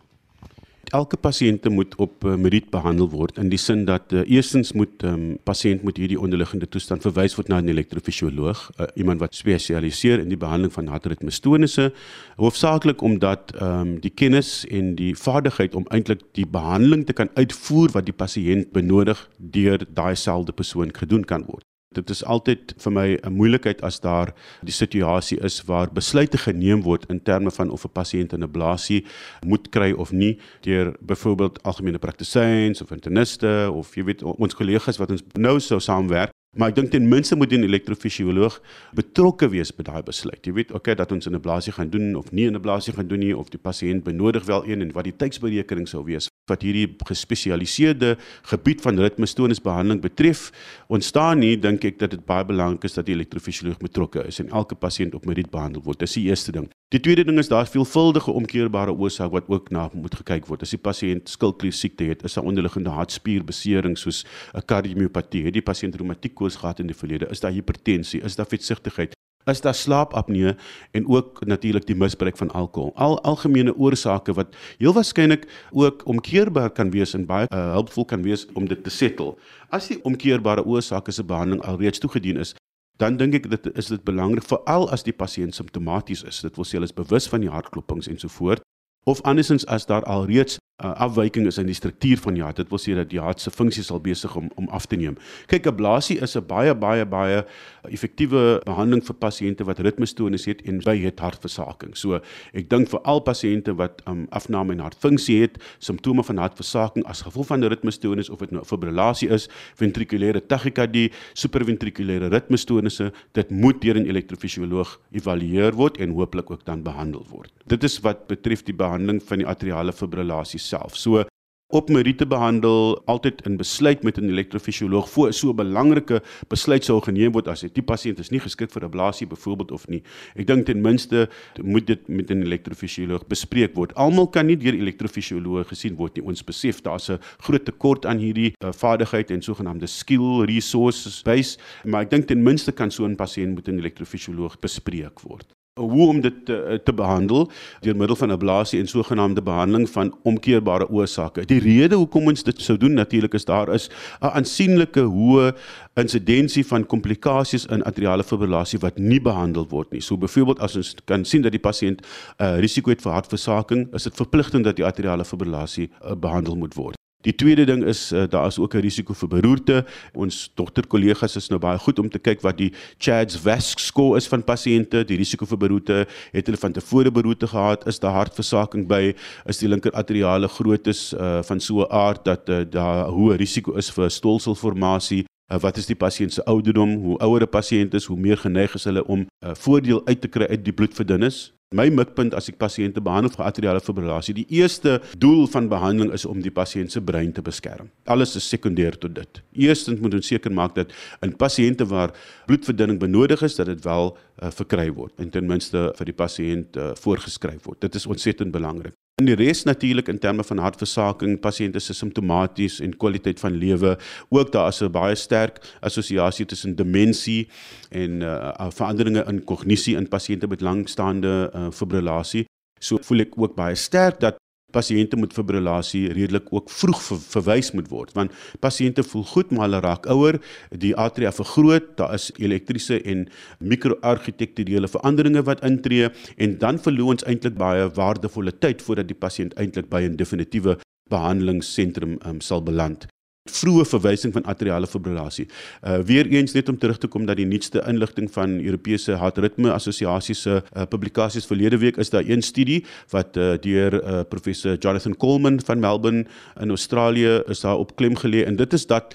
Elke 0.92 1.16
pasiënte 1.16 1.70
moet 1.72 1.94
op 1.96 2.24
uh, 2.24 2.34
meriet 2.36 2.68
behandel 2.70 3.08
word 3.12 3.38
in 3.40 3.48
die 3.52 3.60
sin 3.60 3.84
dat 3.88 4.12
uh, 4.12 4.22
eerstens 4.28 4.72
moet 4.76 5.02
um, 5.08 5.38
pasiënt 5.48 5.82
moet 5.86 5.96
hierdie 6.00 6.20
onderliggende 6.20 6.68
toestand 6.68 7.04
verwys 7.06 7.36
word 7.38 7.48
na 7.48 7.60
'n 7.60 7.72
elektrofisioloog, 7.72 8.60
uh, 8.76 8.86
iemand 8.94 9.20
wat 9.24 9.34
spesialiseer 9.34 10.20
in 10.20 10.28
die 10.28 10.36
behandeling 10.36 10.72
van 10.72 10.92
hartritmestonisse, 10.92 11.92
hoofsaaklik 12.36 13.02
omdat 13.02 13.54
um, 13.60 13.98
die 14.00 14.12
kennis 14.12 14.66
en 14.68 14.94
die 14.94 15.14
vaardigheid 15.16 15.74
om 15.74 15.88
eintlik 15.88 16.22
die 16.32 16.46
behandeling 16.46 17.06
te 17.06 17.12
kan 17.12 17.30
uitvoer 17.34 17.90
wat 17.96 18.06
die 18.06 18.16
pasiënt 18.16 18.72
benodig 18.72 19.28
deur 19.36 19.86
daai 19.88 20.14
selfde 20.14 20.52
persoon 20.52 20.92
gedoen 20.92 21.24
kan 21.24 21.44
word. 21.48 21.71
Dit 21.94 22.10
is 22.10 22.24
altyd 22.24 22.74
vir 22.78 22.92
my 22.92 23.18
'n 23.22 23.32
moeilikheid 23.32 23.82
as 23.82 24.00
daar 24.00 24.34
die 24.62 24.72
situasie 24.72 25.38
is 25.40 25.62
waar 25.66 25.92
besluite 25.92 26.38
geneem 26.38 26.82
word 26.82 27.04
in 27.10 27.22
terme 27.22 27.50
van 27.50 27.70
of 27.70 27.84
'n 27.84 27.92
pasiënt 27.92 28.32
'n 28.32 28.42
ablasie 28.42 29.04
moet 29.46 29.68
kry 29.70 29.92
of 29.92 30.12
nie 30.12 30.38
deur 30.60 30.94
byvoorbeeld 31.00 31.62
algemene 31.62 31.98
praktisyns 31.98 32.82
of 32.82 32.90
interniste 32.90 33.70
of 33.72 33.94
jy 33.94 34.04
weet 34.04 34.22
ons 34.22 34.54
kollegas 34.54 34.98
wat 34.98 35.10
ons 35.10 35.22
nou 35.34 35.60
sou 35.60 35.80
saamwerk 35.80 36.30
Maar 36.52 36.68
ek 36.68 36.74
dink 36.76 36.90
ten 36.92 37.08
minste 37.08 37.36
moet 37.36 37.52
'n 37.52 37.64
elektrofisioloog 37.64 38.60
betrokke 38.92 39.48
wees 39.48 39.72
by 39.72 39.82
daai 39.82 40.02
besluit. 40.02 40.44
Jy 40.44 40.52
weet, 40.52 40.72
okay, 40.72 40.94
dat 40.94 41.12
ons 41.12 41.26
'n 41.26 41.34
ablasie 41.34 41.72
gaan 41.72 41.88
doen 41.88 42.14
of 42.14 42.30
nie 42.32 42.50
'n 42.50 42.54
ablasie 42.54 42.92
gaan 42.92 43.08
doen 43.08 43.18
nie 43.18 43.36
of 43.36 43.48
die 43.48 43.58
pasiënt 43.58 44.04
benodig 44.04 44.44
wel 44.44 44.66
een 44.66 44.80
en 44.82 44.92
wat 44.92 45.04
die 45.04 45.16
tydsberekening 45.16 45.88
sou 45.88 46.04
wees 46.04 46.28
wat 46.50 46.62
hierdie 46.62 46.88
gespesialiseerde 47.06 48.16
gebied 48.42 48.80
van 48.80 48.98
ritmestoornisbehandeling 48.98 50.00
betref, 50.02 50.50
ontstaan 50.88 51.38
nie 51.38 51.56
dink 51.56 51.84
ek 51.84 51.98
dat 52.02 52.10
dit 52.10 52.24
baie 52.26 52.44
belangrik 52.44 52.84
is 52.84 52.98
dat 52.98 53.06
die 53.06 53.14
elektrofisioloog 53.14 53.78
betrokke 53.78 54.26
is 54.26 54.40
en 54.42 54.50
elke 54.50 54.74
pasiënt 54.74 55.14
op 55.14 55.24
meriet 55.24 55.50
behandel 55.50 55.82
word. 55.82 55.98
Dis 55.98 56.18
die 56.18 56.28
eerste 56.28 56.52
ding. 56.52 56.68
Die 56.92 57.00
tweede 57.00 57.24
ding 57.24 57.38
is 57.40 57.48
daar 57.48 57.64
veelvuldige 57.66 58.30
omkeerbare 58.30 58.92
oorsake 58.92 59.32
wat 59.32 59.46
ook 59.48 59.70
na 59.72 59.86
moet 59.96 60.14
gekyk 60.14 60.44
word. 60.44 60.60
As 60.60 60.74
die 60.74 60.78
pasiënt 60.78 61.30
skildklier 61.32 61.72
siekte 61.72 62.04
het, 62.04 62.20
is 62.28 62.36
daar 62.36 62.44
onderliggende 62.44 62.92
hartspierbesering 62.92 63.96
soos 63.96 64.26
'n 64.52 64.60
kardiomiopatie, 64.68 65.44
het 65.44 65.56
die 65.56 65.64
pasiënt 65.64 65.96
reumatiek 65.96 66.34
koors 66.34 66.56
gehad 66.56 66.80
in 66.80 66.86
die 66.86 66.96
verlede, 66.96 67.30
is 67.30 67.40
daar 67.40 67.50
hipertensie, 67.50 68.20
is 68.20 68.36
daar 68.36 68.46
vetsigtigheid, 68.46 69.16
is 69.46 69.60
daar 69.60 69.74
slaapapnee 69.74 70.54
en 70.90 71.08
ook 71.08 71.46
natuurlik 71.46 71.86
die 71.86 71.96
misbruik 71.96 72.36
van 72.36 72.50
alkohol. 72.50 72.92
Al 72.94 73.22
algemene 73.22 73.76
oorsake 73.76 74.32
wat 74.32 74.54
heel 74.78 74.92
waarskynlik 74.92 75.48
ook 75.70 76.06
omkeerbaar 76.06 76.70
kan 76.70 76.90
wees 76.90 77.14
en 77.14 77.26
baie 77.26 77.46
uh, 77.48 77.72
hulpvol 77.72 78.04
kan 78.04 78.22
wees 78.22 78.46
om 78.52 78.68
dit 78.68 78.84
te 78.84 78.90
settle. 78.90 79.34
As 79.68 79.88
die 79.88 80.04
omkeerbare 80.04 80.64
oorsake 80.64 81.10
se 81.10 81.24
behandeling 81.24 81.64
alreeds 81.64 81.98
toegedien 81.98 82.36
is, 82.36 82.54
dan 83.00 83.16
dink 83.16 83.34
ek 83.34 83.48
dit 83.50 83.70
is 83.76 83.88
dit 83.92 84.04
belangrik 84.04 84.44
veral 84.44 84.88
as 84.92 85.04
die 85.06 85.14
pasiënt 85.16 85.54
simptomaties 85.54 86.24
is. 86.28 86.42
Dit 86.44 86.56
wil 86.56 86.68
sê 86.68 86.78
hulle 86.78 86.90
is 86.90 86.96
bewus 86.96 87.28
van 87.28 87.40
die 87.40 87.50
hartklopings 87.50 88.08
en 88.08 88.18
so 88.18 88.28
voort 88.28 88.62
of 89.04 89.22
andersins 89.26 89.66
as 89.66 89.86
daar 89.86 90.04
alreeds 90.04 90.58
uh, 90.82 90.92
afwyking 91.06 91.46
is 91.46 91.58
in 91.58 91.66
die 91.66 91.76
struktuur 91.76 92.18
van 92.18 92.34
die 92.34 92.42
hart. 92.42 92.56
Dit 92.56 92.70
wil 92.72 92.80
sê 92.82 92.94
dat 92.98 93.10
die 93.10 93.20
hart 93.20 93.40
se 93.40 93.50
funksie 93.50 93.84
sal 93.86 94.00
besig 94.00 94.34
om 94.36 94.50
om 94.56 94.68
af 94.68 94.86
te 94.86 94.96
neem. 94.96 95.16
Kyk, 95.46 95.66
ablasie 95.66 96.18
is 96.20 96.36
'n 96.36 96.46
baie 96.46 96.74
baie 96.74 97.06
baie 97.06 97.44
effektiewe 97.90 98.60
behandeling 98.64 99.02
vir 99.04 99.14
pasiënte 99.14 99.64
wat 99.64 99.78
ritmestoornis 99.78 100.44
het 100.46 100.62
en 100.66 100.80
by 100.84 100.96
het 101.02 101.20
hartversaking. 101.20 101.96
So, 101.96 102.20
ek 102.52 102.68
dink 102.68 102.88
vir 102.88 103.00
al 103.04 103.20
pasiënte 103.20 103.74
wat 103.76 104.02
um, 104.06 104.26
afname 104.30 104.72
in 104.72 104.80
hartfunksie 104.80 105.40
het, 105.42 105.58
simptome 105.78 106.22
van 106.22 106.38
hartversaking 106.38 107.06
as 107.06 107.22
gevolg 107.22 107.46
van 107.46 107.60
'n 107.60 107.68
ritmestoornis 107.68 108.30
of 108.30 108.38
dit 108.38 108.50
nou 108.50 108.64
fibrillasie 108.64 109.28
is, 109.28 109.48
ventrikulêre 109.74 110.40
tachykardie, 110.46 111.10
supraventrikulêre 111.34 112.28
ritmestoornisse, 112.28 113.12
dit 113.32 113.50
moet 113.50 113.80
deur 113.80 113.98
'n 113.98 114.06
elektrofisioloog 114.06 115.00
evalueer 115.12 115.72
word 115.72 115.98
en 115.98 116.10
hooplik 116.10 116.50
ook 116.50 116.64
dan 116.64 116.82
behandel 116.82 117.24
word. 117.30 117.50
Dit 117.66 117.84
is 117.84 118.00
wat 118.00 118.26
betref 118.26 118.62
die 118.62 118.74
behandeling 118.74 119.22
van 119.22 119.38
die 119.38 119.46
atriale 119.46 119.92
fibrillasie 119.92 120.60
self. 120.72 120.96
So 120.96 121.24
op 121.72 121.88
meriete 121.88 122.26
behandel 122.28 123.00
altyd 123.08 123.40
in 123.48 123.56
besluit 123.56 124.02
met 124.04 124.18
'n 124.20 124.28
elektrofisioloog 124.28 125.10
voor 125.10 125.32
so 125.32 125.48
'n 125.50 125.56
belangrike 125.56 126.22
besluit 126.48 126.84
sou 126.84 127.00
geneem 127.00 127.32
word 127.32 127.48
as 127.48 127.60
die 127.60 127.82
pasiënt 127.82 128.18
is 128.18 128.30
nie 128.30 128.40
geskik 128.40 128.70
vir 128.70 128.84
ablasie 128.84 129.26
byvoorbeeld 129.26 129.70
of 129.70 129.88
nie. 129.88 130.02
Ek 130.36 130.46
dink 130.46 130.66
ten 130.66 130.80
minste 130.80 131.30
moet 131.62 131.86
dit 131.86 132.08
met 132.08 132.30
'n 132.30 132.42
elektrofisioloog 132.42 133.26
bespreek 133.26 133.74
word. 133.74 133.94
Almal 133.94 134.28
kan 134.28 134.46
nie 134.46 134.56
deur 134.56 134.74
elektrofisioloog 134.74 135.68
gesien 135.68 135.96
word 135.96 136.16
nie. 136.16 136.24
Ons 136.24 136.44
besef 136.44 136.82
daar's 136.82 137.08
'n 137.08 137.18
groot 137.38 137.64
tekort 137.64 138.06
aan 138.06 138.18
hierdie 138.18 138.52
uh, 138.64 138.72
vaardigheid 138.72 139.30
en 139.30 139.42
sogenaamde 139.42 139.86
skill 139.86 140.44
resources 140.44 141.22
base, 141.22 141.58
maar 141.84 142.02
ek 142.02 142.10
dink 142.10 142.26
ten 142.26 142.42
minste 142.42 142.72
kan 142.72 142.90
so 142.90 143.04
'n 143.04 143.16
pasiënt 143.16 143.54
met 143.54 143.68
'n 143.68 143.78
elektrofisioloog 143.78 144.60
bespreek 144.60 145.20
word 145.20 145.46
hoe 145.80 146.08
om 146.08 146.20
dit 146.20 146.34
te, 146.44 146.80
te 146.84 146.92
behandel 146.92 147.46
deur 147.80 147.96
middel 147.96 148.16
van 148.16 148.30
ablasie 148.30 148.80
en 148.80 148.88
sogenaamde 148.88 149.42
behandeling 149.42 149.88
van 149.90 150.12
omkeerbare 150.22 150.88
oorsake. 150.88 151.46
Die 151.48 151.60
rede 151.64 151.96
hoekom 151.96 152.28
ons 152.28 152.44
dit 152.44 152.60
sou 152.60 152.76
doen 152.76 152.92
natuurlik 152.92 153.32
is 153.34 153.48
daar 153.48 153.72
is 153.72 153.88
'n 154.20 154.36
aansienlike 154.36 155.00
hoë 155.00 155.52
insidensie 155.94 156.66
van 156.66 156.86
komplikasies 156.86 157.66
in 157.66 157.84
atriale 157.84 158.24
fibrillasie 158.24 158.78
wat 158.78 158.98
nie 158.98 159.20
behandel 159.20 159.66
word 159.68 159.92
nie. 159.92 160.00
So 160.00 160.16
byvoorbeeld 160.16 160.60
as 160.60 160.76
ons 160.76 160.94
kan 161.04 161.24
sien 161.24 161.42
dat 161.42 161.52
die 161.52 161.60
pasiënt 161.60 162.00
'n 162.00 162.44
uh, 162.44 162.58
risiko 162.58 162.90
het 162.90 163.02
vir 163.02 163.12
hartversaking, 163.12 163.94
is 163.94 164.02
dit 164.02 164.16
verpligtend 164.16 164.64
dat 164.64 164.76
die 164.76 164.84
atriale 164.84 165.24
fibrillasie 165.24 165.90
uh, 166.04 166.12
behandel 166.14 166.56
moet 166.56 166.74
word. 166.74 167.01
Die 167.22 167.34
tweede 167.34 167.64
ding 167.64 167.84
is 167.86 168.10
uh, 168.12 168.24
daar 168.28 168.46
is 168.46 168.58
ook 168.58 168.74
'n 168.74 168.82
risiko 168.82 169.14
vir 169.14 169.28
beroerte. 169.28 169.84
Ons 170.12 170.50
dogterkollegas 170.54 171.36
is 171.36 171.48
nou 171.48 171.60
baie 171.60 171.78
goed 171.78 171.98
om 171.98 172.08
te 172.08 172.18
kyk 172.18 172.40
wat 172.40 172.58
die 172.58 172.72
CHADS-VASc 172.98 173.78
score 173.78 174.16
is 174.16 174.26
van 174.26 174.44
pasiënte, 174.44 175.04
die 175.04 175.16
risiko 175.16 175.46
vir 175.46 175.58
beroerte, 175.58 176.06
het 176.32 176.46
hulle 176.46 176.58
van 176.58 176.72
tevore 176.72 177.10
beroerte 177.10 177.46
gehad, 177.46 177.86
is 177.86 177.98
daar 177.98 178.12
hartversaking 178.12 178.88
by, 178.88 179.14
is 179.46 179.58
die 179.58 179.68
linker 179.68 179.92
atriale 179.92 180.48
grootes 180.48 181.12
uh, 181.12 181.42
van 181.42 181.60
so 181.60 181.82
'n 181.82 181.90
aard 181.90 182.24
dat 182.24 182.48
uh, 182.48 182.64
daar 182.70 183.06
hoë 183.06 183.36
risiko 183.36 183.76
is 183.76 183.90
vir 183.90 184.10
stolselformasie. 184.10 185.24
Uh, 185.52 185.60
wat 185.60 185.76
is 185.76 185.86
die 185.86 185.96
pasiënt 185.96 186.32
se 186.32 186.44
ouderdom? 186.44 186.96
Hoe 187.02 187.18
ouer 187.18 187.42
'n 187.42 187.48
pasiënt 187.48 187.94
is, 187.94 188.04
hoe 188.04 188.18
meer 188.18 188.38
geneig 188.38 188.74
is 188.74 188.84
hulle 188.84 189.06
om 189.06 189.20
uh, 189.20 189.54
voordeel 189.54 190.06
uit 190.06 190.20
te 190.20 190.28
kry 190.28 190.46
uit 190.46 190.64
die 190.64 190.72
bloedverdunnis. 190.72 191.52
My 191.72 191.88
mikpunt 191.88 192.34
as 192.36 192.50
ek 192.52 192.58
pasiënte 192.60 193.00
behandel 193.04 193.32
vir 193.32 193.46
atriale 193.46 193.80
fibrillasie, 193.80 194.34
die 194.36 194.46
eerste 194.58 194.98
doel 195.20 195.46
van 195.50 195.70
behandeling 195.72 196.12
is 196.12 196.26
om 196.28 196.42
die 196.44 196.52
pasiënt 196.52 196.92
se 196.92 197.00
brein 197.00 197.32
te 197.32 197.44
beskerm. 197.44 197.88
Alles 198.12 198.36
is 198.36 198.48
sekondêr 198.52 198.98
tot 199.00 199.14
dit. 199.16 199.42
Eerstens 199.66 200.00
moet 200.04 200.18
ons 200.18 200.32
seker 200.34 200.52
maak 200.52 200.76
dat 200.76 200.92
in 201.24 201.32
pasiënte 201.32 201.88
waar 201.88 202.12
bloedverdunning 202.46 203.00
benodig 203.00 203.42
is, 203.42 203.56
dat 203.56 203.72
dit 203.72 203.84
wel 203.84 204.12
uh, 204.12 204.50
verkry 204.52 204.90
word 204.92 205.16
en 205.22 205.32
ten 205.32 205.48
minste 205.48 205.88
vir 205.96 206.12
die 206.12 206.18
pasiënt 206.18 206.76
uh, 206.76 206.92
voorgeskryf 207.00 207.64
word. 207.64 207.80
Dit 207.80 207.96
is 207.96 208.06
ontsettend 208.06 208.52
belangrik. 208.52 208.96
In 209.20 209.26
die 209.28 209.34
res 209.36 209.66
natuurlik 209.68 210.08
in 210.08 210.18
terme 210.18 210.44
van 210.44 210.60
hartversaking, 210.64 211.34
pasiënte 211.44 211.82
se 211.84 211.92
simptomaties 211.92 212.78
en 212.80 212.94
kwaliteit 212.96 213.40
van 213.42 213.58
lewe, 213.60 213.98
ook 214.32 214.52
daar 214.52 214.70
is 214.72 214.80
'n 214.80 214.90
baie 214.90 215.14
sterk 215.14 215.60
assosiasie 215.80 216.46
tussen 216.46 216.76
demensie 216.76 217.48
en 217.90 218.22
uh, 218.22 218.70
veranderinge 218.70 219.24
in 219.28 219.44
kognisie 219.44 219.96
in 219.96 220.08
pasiënte 220.08 220.48
met 220.48 220.60
langstaande 220.60 221.52
uh, 221.54 221.70
fibrillasie. 221.70 222.44
So 222.80 222.98
voel 223.02 223.20
ek 223.20 223.36
ook 223.36 223.54
baie 223.54 223.74
sterk 223.74 224.20
dat 224.20 224.41
pasiënte 224.72 225.18
met 225.20 225.34
fibrillasie 225.36 226.08
redelik 226.12 226.50
ook 226.50 226.70
vroeg 226.70 227.02
ver, 227.02 227.20
verwys 227.34 227.72
moet 227.76 227.90
word 227.92 228.12
want 228.18 228.34
pasiënte 228.64 229.04
voel 229.06 229.24
goed 229.34 229.52
maar 229.52 229.68
hulle 229.68 229.82
raak 229.84 230.08
ouer 230.14 230.40
die 230.84 230.94
atria 231.06 231.32
vergroot 231.32 231.92
daar 232.00 232.14
is 232.18 232.30
elektriese 232.38 233.00
en 233.14 233.26
mikroargitekturele 233.60 234.90
veranderinge 234.90 235.44
wat 235.48 235.64
intree 235.68 236.10
en 236.36 236.58
dan 236.58 236.82
verloor 236.82 237.16
ons 237.16 237.26
eintlik 237.28 237.58
baie 237.60 237.88
waardevolle 237.96 238.54
tyd 238.64 238.82
voordat 238.82 239.10
die 239.10 239.18
pasiënt 239.26 239.56
eintlik 239.60 239.90
by 239.92 240.02
'n 240.08 240.16
definitiewe 240.16 240.78
behandelingsentrum 241.12 242.18
um, 242.26 242.40
sal 242.40 242.62
beland 242.62 243.06
vroeë 243.50 243.84
verwysing 243.90 244.30
van 244.34 244.44
atriale 244.46 244.86
fibrillasie. 244.86 245.48
Uh 245.82 245.98
weer 246.06 246.28
eens 246.30 246.52
net 246.54 246.68
om 246.68 246.78
terug 246.78 246.98
te 246.98 247.08
kom 247.10 247.26
dat 247.26 247.36
die 247.36 247.46
nuutste 247.46 247.82
inligting 247.90 248.30
van 248.30 248.60
Europese 248.60 249.16
Hartritme 249.18 249.72
Assosiasie 249.72 250.34
se 250.34 250.60
uh, 250.62 250.84
publikasies 250.86 251.46
verlede 251.46 251.78
week 251.78 251.96
is 251.96 252.10
daar 252.10 252.22
een 252.26 252.42
studie 252.42 252.84
wat 253.10 253.36
uh, 253.36 253.54
deur 253.60 253.98
uh, 253.98 254.20
professor 254.28 254.78
Jonathan 254.78 255.16
Coleman 255.16 255.60
van 255.64 255.80
Melbourne 255.80 256.26
in 256.60 256.68
Australië 256.68 257.42
is 257.46 257.60
daar 257.60 257.78
op 257.78 257.96
klem 257.96 258.14
gelê 258.16 258.46
en 258.46 258.56
dit 258.56 258.72
is 258.72 258.86
dat 258.86 259.14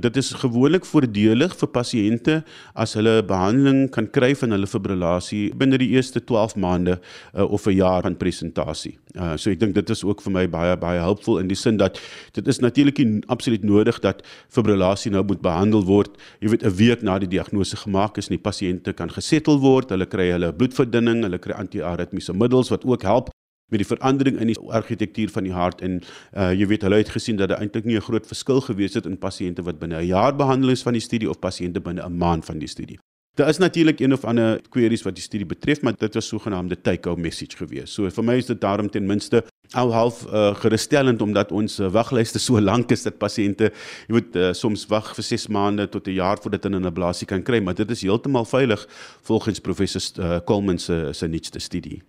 Dit 0.00 0.16
is 0.16 0.32
gewoonlik 0.32 0.84
voordelig 0.88 1.52
vir 1.58 1.68
pasiënte 1.70 2.34
as 2.74 2.94
hulle 2.98 3.22
behandeling 3.26 3.90
kan 3.94 4.08
kry 4.10 4.32
van 4.40 4.54
hulle 4.56 4.66
fibrillasie 4.66 5.52
binne 5.54 5.78
die 5.78 5.92
eerste 5.94 6.22
12 6.24 6.56
maande 6.56 6.96
uh, 6.98 7.44
of 7.44 7.66
'n 7.66 7.76
jaar 7.76 8.02
van 8.02 8.16
presentasie. 8.16 8.98
Uh, 9.14 9.36
so 9.36 9.50
ek 9.50 9.60
dink 9.60 9.74
dit 9.74 9.90
is 9.90 10.04
ook 10.04 10.22
vir 10.22 10.32
my 10.32 10.46
baie 10.48 10.76
baie 10.76 11.00
helpvol 11.00 11.38
in 11.38 11.48
die 11.48 11.56
sin 11.56 11.76
dat 11.76 12.00
dit 12.32 12.48
is 12.48 12.58
natuurlik 12.58 12.98
absoluut 13.26 13.64
nodig 13.64 14.00
dat 14.00 14.22
fibrillasie 14.48 15.12
nou 15.12 15.24
moet 15.24 15.40
behandel 15.40 15.84
word. 15.84 16.16
Jy 16.40 16.48
weet 16.48 16.64
'n 16.64 16.76
week 16.76 17.02
na 17.02 17.18
die 17.18 17.28
diagnose 17.28 17.76
gemaak 17.76 18.18
is, 18.18 18.28
die 18.28 18.38
pasiënte 18.38 18.92
kan 18.92 19.10
gesettel 19.10 19.60
word, 19.60 19.90
hulle 19.90 20.06
kry 20.06 20.30
hulle 20.30 20.52
bloedverdunning, 20.52 21.22
hulle 21.22 21.38
kry 21.38 21.52
anti-aritmiese 21.54 22.32
middels 22.32 22.70
wat 22.70 22.84
ook 22.84 23.02
help 23.02 23.30
met 23.74 23.82
die 23.82 23.90
verandering 23.90 24.38
in 24.42 24.52
die 24.52 24.58
argitektuur 24.80 25.32
van 25.34 25.48
die 25.48 25.54
hart 25.54 25.82
en 25.84 25.98
uh, 26.00 26.52
jy 26.54 26.68
weet 26.70 26.86
hulle 26.86 27.00
het 27.02 27.14
gesien 27.14 27.40
dat 27.40 27.50
daar 27.52 27.64
eintlik 27.64 27.88
nie 27.88 27.98
'n 27.98 28.06
groot 28.10 28.26
verskil 28.26 28.60
gewees 28.68 28.94
het 28.94 29.06
in 29.10 29.18
pasiënte 29.18 29.66
wat 29.66 29.80
binne 29.82 29.98
'n 29.98 30.06
jaar 30.06 30.36
behandel 30.36 30.70
is 30.70 30.86
van 30.86 30.92
die 30.92 31.02
studie 31.08 31.30
of 31.30 31.38
pasiënte 31.38 31.80
binne 31.80 32.06
'n 32.06 32.16
maand 32.18 32.44
van 32.44 32.58
die 32.58 32.68
studie. 32.68 32.98
Daar 33.34 33.48
is 33.48 33.58
natuurlik 33.58 34.00
een 34.00 34.12
of 34.12 34.24
ander 34.24 34.60
queries 34.68 35.02
wat 35.02 35.14
die 35.14 35.22
studie 35.22 35.46
betref, 35.46 35.80
maar 35.82 35.96
dit 35.98 36.14
was 36.14 36.28
sogenaamde 36.28 36.80
take-home 36.80 37.20
message 37.20 37.56
gewees. 37.56 37.90
So 37.94 38.10
vir 38.10 38.24
my 38.24 38.36
is 38.38 38.46
dit 38.46 38.60
daarom 38.60 38.90
ten 38.90 39.06
minste 39.06 39.42
al 39.72 39.92
half 39.92 40.22
uh, 40.26 40.54
gerusstellend 40.54 41.22
omdat 41.22 41.50
ons 41.52 41.80
uh, 41.80 41.90
waglyste 41.90 42.38
so 42.38 42.60
lank 42.70 42.94
is 42.94 43.02
dat 43.02 43.18
pasiënte 43.18 43.72
jy 44.06 44.14
moet 44.14 44.36
uh, 44.36 44.52
soms 44.52 44.86
wag 44.86 45.14
vir 45.18 45.24
6 45.24 45.48
maande 45.48 45.88
tot 45.90 46.06
'n 46.06 46.14
jaar 46.14 46.38
voordat 46.38 46.62
hulle 46.62 46.78
'n 46.78 46.86
ablasie 46.86 47.26
kan 47.26 47.42
kry, 47.42 47.58
maar 47.58 47.74
dit 47.74 47.90
is 47.90 48.02
heeltemal 48.02 48.44
veilig 48.44 48.86
volgens 49.22 49.58
professor 49.58 50.02
uh, 50.18 50.38
Coleman 50.44 50.78
se 50.78 51.08
se 51.12 51.26
nuutste 51.26 51.58
studie. 51.58 52.02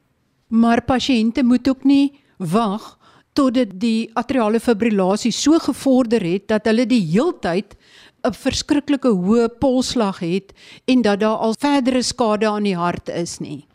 Maar 0.55 0.81
pasiënte 0.87 1.43
moet 1.43 1.67
ook 1.67 1.83
nie 1.83 2.13
wag 2.37 2.95
totdat 3.35 3.73
die 3.81 4.07
atriale 4.15 4.61
fibrillasie 4.63 5.33
so 5.35 5.59
gevorder 5.59 6.23
het 6.23 6.47
dat 6.47 6.67
hulle 6.69 6.85
die 6.87 7.03
heeltyd 7.03 7.75
'n 8.25 8.33
verskriklike 8.33 9.11
hoë 9.11 9.49
polslag 9.59 10.19
het 10.19 10.53
en 10.87 11.01
dat 11.01 11.19
daar 11.19 11.37
al 11.37 11.55
verdere 11.59 12.01
skade 12.01 12.47
aan 12.47 12.63
die 12.63 12.77
hart 12.77 13.09
is 13.09 13.39
nie. 13.39 13.65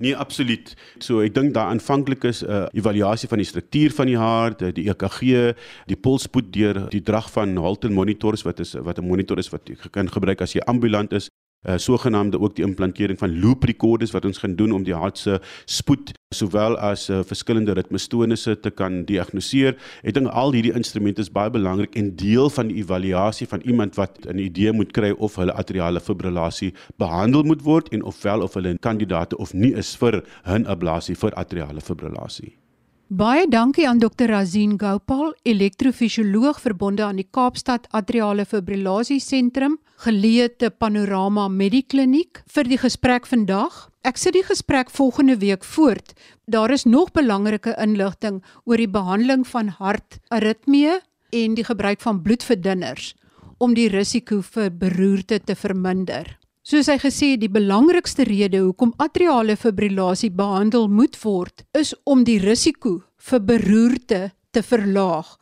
Nee, 0.00 0.16
absoluut. 0.16 0.74
So 0.98 1.20
ek 1.22 1.34
dink 1.34 1.54
daar 1.54 1.70
aanvanklik 1.70 2.24
is 2.24 2.42
'n 2.42 2.50
uh, 2.50 2.66
evaluasie 2.72 3.28
van 3.28 3.38
die 3.38 3.46
struktuur 3.46 3.92
van 3.92 4.06
die 4.06 4.18
hart, 4.18 4.62
uh, 4.62 4.72
die 4.72 4.88
EKG, 4.90 5.54
die 5.86 5.96
polsspoed 5.96 6.52
deur 6.52 6.88
die 6.90 7.02
drag 7.02 7.30
van 7.30 7.56
Holter 7.56 7.92
monitors 7.92 8.42
wat 8.42 8.60
is 8.60 8.74
wat 8.74 8.98
'n 8.98 9.06
monitor 9.06 9.38
is 9.38 9.50
wat 9.50 9.68
jy 9.68 9.76
kan 9.90 10.08
gebruik 10.08 10.40
as 10.40 10.52
jy 10.52 10.60
ambulant 10.66 11.12
is 11.12 11.28
uh, 11.64 11.76
sogenaamde 11.76 12.40
ook 12.40 12.56
die 12.56 12.64
implantering 12.64 13.18
van 13.18 13.40
loop 13.40 13.64
recorders 13.64 14.12
wat 14.14 14.24
ons 14.24 14.38
gaan 14.38 14.56
doen 14.56 14.72
om 14.72 14.84
die 14.84 14.94
hart 14.94 15.18
se 15.18 15.40
spoed 15.64 16.12
sowel 16.34 16.76
as 16.78 17.08
uh, 17.10 17.22
verskillende 17.26 17.74
ritmestonisse 17.78 18.56
te 18.60 18.70
kan 18.70 19.04
diagnoseer. 19.08 19.76
Ek 20.02 20.16
dink 20.16 20.32
al 20.32 20.54
hierdie 20.56 20.74
instrumente 20.74 21.22
is 21.22 21.32
baie 21.32 21.52
belangrik 21.54 21.94
en 22.00 22.14
deel 22.18 22.50
van 22.50 22.72
die 22.72 22.80
evaluasie 22.82 23.48
van 23.50 23.62
iemand 23.64 23.96
wat 24.00 24.18
'n 24.26 24.38
idee 24.38 24.72
moet 24.72 24.92
kry 24.92 25.14
of 25.18 25.36
hulle 25.36 25.52
atriale 25.52 26.00
fibrillasie 26.00 26.74
behandel 26.98 27.42
moet 27.42 27.62
word 27.62 27.88
en 27.88 28.02
ofwel 28.02 28.42
of 28.42 28.54
hulle 28.54 28.74
'n 28.74 28.78
kandidaat 28.78 29.34
of 29.34 29.54
nie 29.54 29.74
is 29.74 29.96
vir 29.96 30.22
'n 30.46 30.66
ablasie 30.66 31.16
vir 31.16 31.32
atriale 31.34 31.80
fibrillasie. 31.80 32.63
Baie 33.08 33.44
dankie 33.48 33.84
aan 33.84 33.98
Dr. 34.00 34.30
Razin 34.32 34.78
Gopal, 34.80 35.34
elektrofisioloog 35.44 36.56
verbonde 36.60 37.02
aan 37.04 37.18
die 37.20 37.26
Kaapstad 37.28 37.84
Atriale 37.92 38.46
Fibrillasie 38.48 39.20
Sentrum, 39.20 39.74
geleë 40.00 40.46
te 40.56 40.70
Panorama 40.72 41.44
Medikliniek 41.52 42.40
vir 42.48 42.64
die 42.64 42.78
gesprek 42.80 43.28
vandag. 43.28 43.90
Ek 44.08 44.16
sit 44.16 44.32
die 44.32 44.44
gesprek 44.48 44.88
volgende 44.88 45.36
week 45.36 45.68
voort. 45.68 46.14
Daar 46.48 46.72
is 46.72 46.86
nog 46.88 47.12
belangrike 47.12 47.76
inligting 47.76 48.40
oor 48.64 48.80
die 48.80 48.88
behandeling 48.88 49.44
van 49.52 49.68
hartaritmie 49.76 50.96
en 51.28 51.58
die 51.60 51.66
gebruik 51.68 52.00
van 52.00 52.22
bloedverdunners 52.24 53.12
om 53.60 53.76
die 53.76 53.90
risiko 53.92 54.40
vir 54.40 54.72
beroerte 54.72 55.42
te 55.44 55.54
verminder. 55.54 56.38
Soos 56.64 56.86
hy 56.88 56.94
gesê 56.96 57.26
die 57.36 57.50
belangrikste 57.52 58.24
rede 58.24 58.62
hoekom 58.64 58.94
atriale 59.04 59.52
fibrillasie 59.60 60.30
behandel 60.32 60.86
moet 60.88 61.18
word, 61.20 61.60
is 61.76 61.90
om 62.08 62.22
die 62.24 62.38
risiko 62.40 63.02
vir 63.20 63.42
beroerte 63.50 64.20
te 64.48 64.62
verlaag 64.64 65.34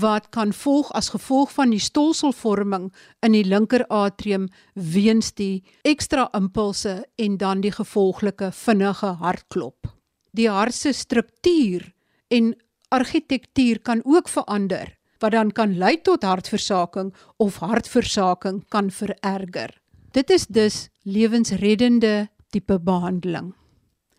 wat 0.00 0.30
kan 0.32 0.54
volg 0.56 0.88
as 0.96 1.10
gevolg 1.12 1.52
van 1.52 1.74
die 1.74 1.82
stolselvorming 1.82 2.86
in 3.26 3.36
die 3.36 3.42
linker 3.44 3.84
atrium 3.92 4.46
weens 4.94 5.34
die 5.36 5.60
ekstra 5.84 6.30
impulse 6.38 7.02
en 7.20 7.36
dan 7.36 7.60
die 7.60 7.74
gevolglike 7.76 8.48
vinnige 8.62 9.12
hartklop. 9.20 9.92
Die 10.32 10.48
hart 10.48 10.78
se 10.78 10.94
struktuur 10.96 11.84
en 12.32 12.54
argitektuur 12.88 13.84
kan 13.84 14.00
ook 14.08 14.32
verander 14.32 14.96
wat 15.20 15.36
dan 15.36 15.52
kan 15.52 15.76
lei 15.76 15.98
tot 16.00 16.24
hartversaking 16.24 17.12
of 17.36 17.60
hartversaking 17.60 18.64
kan 18.72 18.88
vererger. 18.88 19.81
Dit 20.12 20.30
is 20.30 20.46
dus 20.46 20.88
lewensreddende 21.02 22.28
tipe 22.52 22.80
behandeling. 22.80 23.54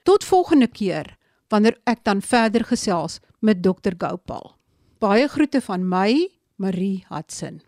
Tot 0.04 0.24
volgende 0.24 0.68
keer 0.68 1.18
wanneer 1.54 1.78
ek 1.86 2.02
dan 2.04 2.22
verder 2.22 2.66
gesels 2.66 3.20
met 3.40 3.62
dokter 3.64 3.94
Gopal. 3.98 4.56
Baie 4.98 5.28
groete 5.30 5.62
van 5.62 5.86
my, 5.86 6.30
Marie 6.56 7.06
Hudson. 7.10 7.62